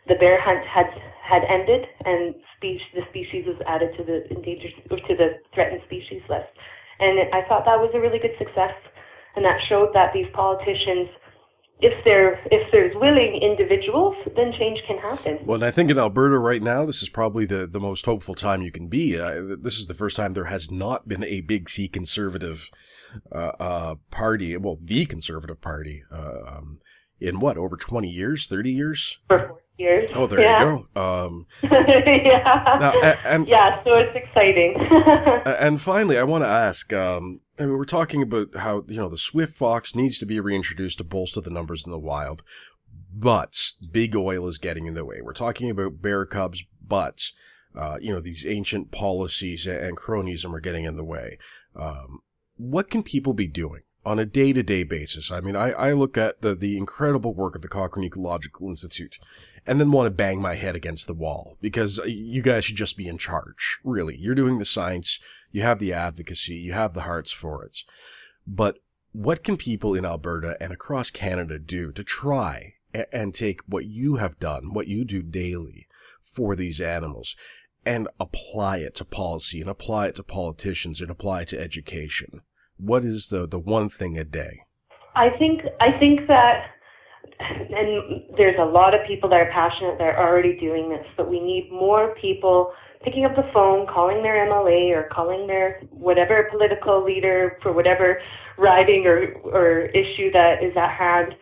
the 0.09 0.14
bear 0.21 0.38
hunt 0.40 0.61
had 0.69 0.87
had 1.26 1.42
ended, 1.44 1.86
and 2.04 2.34
species, 2.56 2.86
the 2.94 3.02
species 3.10 3.44
was 3.46 3.56
added 3.66 3.90
to 3.98 4.04
the 4.04 4.30
endangered 4.30 4.72
or 4.90 4.98
to 4.98 5.14
the 5.16 5.42
threatened 5.54 5.82
species 5.86 6.22
list. 6.28 6.48
And 6.98 7.18
I 7.34 7.42
thought 7.48 7.64
that 7.66 7.78
was 7.78 7.90
a 7.94 8.00
really 8.00 8.18
good 8.18 8.38
success, 8.38 8.74
and 9.34 9.44
that 9.44 9.58
showed 9.68 9.90
that 9.94 10.12
these 10.14 10.30
politicians 10.32 11.08
if 11.80 11.92
there 12.04 12.40
if 12.50 12.70
there's 12.72 12.94
willing 12.96 13.38
individuals, 13.42 14.16
then 14.34 14.52
change 14.58 14.80
can 14.86 14.98
happen. 14.98 15.38
Well, 15.44 15.62
I 15.62 15.70
think 15.70 15.90
in 15.90 15.98
Alberta 15.98 16.38
right 16.38 16.62
now, 16.62 16.86
this 16.86 17.02
is 17.02 17.08
probably 17.08 17.44
the, 17.44 17.66
the 17.66 17.80
most 17.80 18.06
hopeful 18.06 18.34
time 18.34 18.62
you 18.62 18.72
can 18.72 18.88
be. 18.88 19.18
Uh, 19.20 19.56
this 19.60 19.78
is 19.78 19.86
the 19.86 19.94
first 19.94 20.16
time 20.16 20.32
there 20.32 20.44
has 20.44 20.70
not 20.70 21.06
been 21.06 21.22
a 21.24 21.42
big 21.42 21.68
C 21.68 21.86
conservative 21.86 22.70
uh, 23.30 23.52
uh, 23.60 23.94
party, 24.10 24.56
well, 24.56 24.78
the 24.80 25.04
conservative 25.04 25.60
party, 25.60 26.02
uh, 26.10 26.56
um, 26.56 26.78
in 27.20 27.40
what 27.40 27.58
over 27.58 27.76
twenty 27.76 28.08
years, 28.08 28.46
thirty 28.46 28.72
years. 28.72 29.18
For 29.28 29.60
years. 29.78 30.10
Oh, 30.14 30.26
there 30.26 30.40
yeah. 30.40 30.60
you 30.60 30.88
go. 30.94 31.24
Um, 31.26 31.46
yeah. 31.62 32.76
now, 32.80 32.92
and, 33.24 33.46
yeah, 33.46 33.82
so 33.84 33.94
it's 33.94 34.16
exciting. 34.16 34.76
and 35.46 35.80
finally, 35.80 36.18
I 36.18 36.22
want 36.24 36.44
to 36.44 36.48
ask. 36.48 36.92
Um, 36.92 37.40
I 37.58 37.62
mean, 37.62 37.76
we're 37.76 37.84
talking 37.84 38.22
about 38.22 38.56
how 38.56 38.84
you 38.88 38.96
know 38.96 39.08
the 39.08 39.18
swift 39.18 39.54
fox 39.54 39.94
needs 39.94 40.18
to 40.18 40.26
be 40.26 40.40
reintroduced 40.40 40.98
to 40.98 41.04
bolster 41.04 41.40
the 41.40 41.50
numbers 41.50 41.84
in 41.84 41.92
the 41.92 41.98
wild, 41.98 42.42
but 43.12 43.56
big 43.90 44.14
oil 44.16 44.48
is 44.48 44.58
getting 44.58 44.86
in 44.86 44.94
the 44.94 45.04
way. 45.04 45.20
We're 45.22 45.32
talking 45.32 45.70
about 45.70 46.02
bear 46.02 46.24
cubs, 46.26 46.64
but 46.86 47.30
uh, 47.74 47.96
you 48.00 48.12
know 48.12 48.20
these 48.20 48.46
ancient 48.46 48.90
policies 48.90 49.66
and 49.66 49.96
cronyism 49.96 50.52
are 50.54 50.60
getting 50.60 50.84
in 50.84 50.96
the 50.96 51.04
way. 51.04 51.38
Um, 51.74 52.20
what 52.56 52.90
can 52.90 53.02
people 53.02 53.34
be 53.34 53.46
doing? 53.46 53.82
on 54.06 54.20
a 54.20 54.24
day 54.24 54.52
to 54.52 54.62
day 54.62 54.84
basis. 54.84 55.32
I 55.32 55.40
mean, 55.40 55.56
I, 55.56 55.72
I 55.72 55.92
look 55.92 56.16
at 56.16 56.40
the, 56.40 56.54
the 56.54 56.76
incredible 56.76 57.34
work 57.34 57.56
of 57.56 57.62
the 57.62 57.68
Cochrane 57.68 58.06
Ecological 58.06 58.70
Institute 58.70 59.18
and 59.66 59.81
then 59.81 59.90
want 59.90 60.07
to 60.07 60.11
bang 60.11 60.40
my 60.40 60.55
head 60.55 60.76
against 60.76 61.07
the 61.07 61.14
wall 61.14 61.59
because 61.61 61.98
uh, 61.98 62.05
you 62.05 62.42
guys 62.42 62.64
should 62.64 62.76
just 62.76 62.96
be 62.96 63.09
in 63.09 63.18
charge. 63.18 63.79
Really. 63.83 64.16
You're 64.16 64.35
doing 64.35 64.59
the 64.59 64.64
science. 64.64 65.18
You 65.50 65.62
have 65.62 65.79
the 65.79 65.92
advocacy. 65.92 66.55
You 66.57 66.72
have 66.72 66.94
the 66.94 67.02
hearts 67.02 67.33
for 67.33 67.64
it. 67.64 67.76
But 68.46 68.79
what 69.12 69.42
can 69.42 69.57
people 69.57 69.94
in 69.94 70.05
Alberta 70.05 70.57
and 70.61 70.72
across 70.72 71.11
Canada 71.11 71.59
do 71.59 71.90
to 71.92 72.05
try 72.05 72.74
and 73.12 73.35
take 73.35 73.61
what 73.66 73.87
you 73.87 74.16
have 74.16 74.38
done, 74.38 74.72
what 74.72 74.88
you 74.88 75.05
do 75.05 75.22
daily 75.22 75.87
for 76.22 76.55
these 76.55 76.81
animals 76.81 77.35
and 77.85 78.09
apply 78.18 78.79
it 78.79 78.94
to 78.96 79.05
policy 79.05 79.61
and 79.61 79.70
apply 79.70 80.09
it 80.09 80.14
to 80.16 80.22
politicians 80.22 81.00
and 81.00 81.11
apply 81.11 81.42
it 81.42 81.48
to 81.48 81.61
education? 81.61 82.42
What 82.76 83.05
is 83.05 83.29
the, 83.29 83.48
the 83.48 83.59
one 83.59 83.88
thing 83.88 84.18
a 84.18 84.24
day? 84.24 84.61
I 85.14 85.31
think 85.38 85.62
I 85.81 85.98
think 85.98 86.29
that 86.29 86.66
and 87.40 88.22
there's 88.36 88.56
a 88.60 88.64
lot 88.64 88.94
of 88.94 89.06
people 89.06 89.28
that 89.30 89.40
are 89.40 89.50
passionate 89.52 89.98
that 89.98 90.14
are 90.14 90.28
already 90.28 90.58
doing 90.58 90.88
this, 90.88 91.04
but 91.16 91.28
we 91.28 91.40
need 91.40 91.70
more 91.70 92.14
people 92.20 92.72
picking 93.04 93.24
up 93.24 93.36
the 93.36 93.48
phone, 93.52 93.86
calling 93.86 94.22
their 94.22 94.46
MLA 94.46 94.90
or 94.90 95.08
calling 95.12 95.46
their 95.46 95.80
whatever 95.90 96.48
political 96.50 97.04
leader 97.04 97.58
for 97.62 97.72
whatever 97.72 98.20
riding 98.58 99.06
or, 99.06 99.34
or 99.44 99.86
issue 99.86 100.30
that 100.32 100.62
is 100.62 100.76
at 100.76 100.90
hand, 100.90 101.34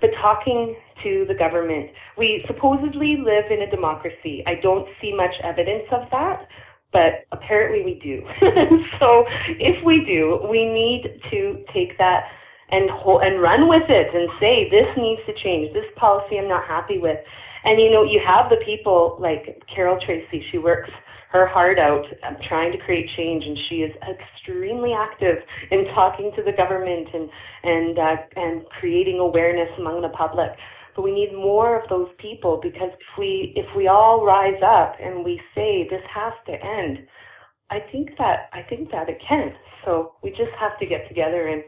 but 0.00 0.10
talking 0.20 0.74
to 1.02 1.24
the 1.28 1.34
government. 1.34 1.90
We 2.18 2.44
supposedly 2.46 3.16
live 3.18 3.50
in 3.50 3.62
a 3.62 3.70
democracy. 3.70 4.42
I 4.46 4.54
don't 4.62 4.88
see 5.00 5.14
much 5.14 5.34
evidence 5.44 5.84
of 5.92 6.08
that, 6.10 6.46
but 6.92 7.26
apparently 7.32 7.84
we 7.84 8.00
do. 8.02 8.22
so 8.98 9.24
if 9.48 9.84
we 9.84 10.04
do, 10.04 10.46
we 10.50 10.64
need 10.64 11.20
to 11.30 11.64
take 11.72 11.96
that 11.98 12.24
and 12.72 12.88
and 12.88 13.40
run 13.40 13.68
with 13.68 13.88
it 13.88 14.08
and 14.14 14.28
say 14.40 14.68
this 14.70 14.88
needs 14.96 15.20
to 15.26 15.34
change. 15.44 15.72
This 15.72 15.84
policy 15.96 16.38
I'm 16.38 16.48
not 16.48 16.66
happy 16.66 16.98
with. 16.98 17.18
And 17.64 17.80
you 17.80 17.90
know, 17.90 18.02
you 18.02 18.20
have 18.26 18.50
the 18.50 18.64
people 18.64 19.16
like 19.20 19.62
Carol 19.72 19.98
Tracy. 20.04 20.44
She 20.50 20.58
works 20.58 20.90
her 21.30 21.46
heart 21.46 21.78
out 21.78 22.04
um, 22.26 22.36
trying 22.48 22.72
to 22.72 22.78
create 22.78 23.08
change, 23.16 23.44
and 23.44 23.56
she 23.68 23.76
is 23.76 23.92
extremely 24.08 24.92
active 24.92 25.36
in 25.70 25.84
talking 25.94 26.32
to 26.36 26.42
the 26.42 26.52
government 26.52 27.08
and 27.12 27.28
and 27.62 27.98
uh, 27.98 28.16
and 28.36 28.66
creating 28.80 29.18
awareness 29.18 29.68
among 29.78 30.02
the 30.02 30.10
public. 30.10 30.50
But 30.96 31.02
we 31.02 31.12
need 31.12 31.32
more 31.32 31.80
of 31.80 31.88
those 31.88 32.08
people 32.18 32.60
because 32.62 32.90
if 32.92 33.18
we 33.18 33.52
if 33.54 33.66
we 33.76 33.88
all 33.88 34.24
rise 34.24 34.60
up 34.64 34.96
and 35.00 35.24
we 35.24 35.40
say 35.54 35.86
this 35.88 36.02
has 36.12 36.32
to 36.46 36.52
end, 36.52 37.06
I 37.70 37.80
think 37.92 38.10
that 38.18 38.50
I 38.52 38.62
think 38.68 38.90
that 38.90 39.08
it 39.08 39.18
can. 39.26 39.52
So 39.84 40.14
we 40.22 40.30
just 40.30 40.52
have 40.58 40.78
to 40.80 40.86
get 40.86 41.08
together 41.08 41.48
and 41.48 41.62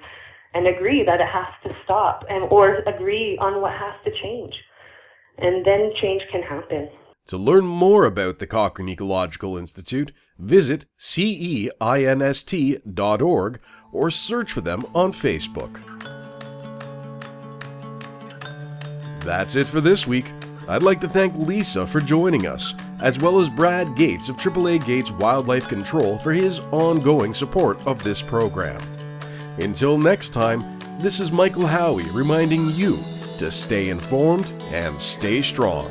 and 0.55 0.67
agree 0.67 1.05
that 1.05 1.21
it 1.21 1.27
has 1.27 1.47
to 1.65 1.71
stop 1.85 2.25
and 2.31 2.45
or 2.51 2.77
agree 2.87 3.37
on 3.41 3.61
what 3.61 3.73
has 3.73 3.95
to 4.05 4.11
change. 4.23 4.55
And 5.39 5.67
then 5.67 5.93
change 6.01 6.23
can 6.31 6.43
happen. 6.43 6.89
To 7.29 7.37
learn 7.39 7.65
more 7.65 8.05
about 8.05 8.39
the 8.39 8.47
Cochrane 8.47 8.91
Ecological 8.91 9.57
Institute, 9.57 10.13
visit 10.39 10.85
CEINST.org 10.99 11.71
or 13.93 14.11
search 14.11 14.53
for 14.53 14.61
them 14.61 14.85
on 14.95 15.13
Facebook. 15.13 15.81
That's 19.25 19.57
it 19.57 19.69
for 19.69 19.81
this 19.81 20.07
week. 20.07 20.31
I'd 20.69 20.83
like 20.83 21.01
to 21.01 21.09
thank 21.09 21.35
Lisa 21.35 21.87
for 21.87 22.01
joining 22.01 22.47
us, 22.47 22.75
as 23.01 23.19
well 23.19 23.39
as 23.41 23.49
Brad 23.49 23.97
Gates 23.97 24.29
of 24.29 24.37
AAA 24.37 24.85
Gates 24.85 25.11
Wildlife 25.11 25.67
Control 25.69 26.19
for 26.19 26.33
his 26.33 26.61
ongoing 26.73 27.33
support 27.33 27.87
of 27.87 28.05
this 28.05 28.21
program. 28.21 28.81
Until 29.59 29.97
next 29.97 30.31
time, 30.31 30.65
this 30.99 31.21
is 31.21 31.31
Michael 31.31 31.67
Howie 31.67 32.11
reminding 32.11 32.71
you 32.71 32.99
to 33.39 33.53
stay 33.53 33.89
informed 33.89 34.47
and 34.73 35.01
stay 35.01 35.43
strong. 35.43 35.89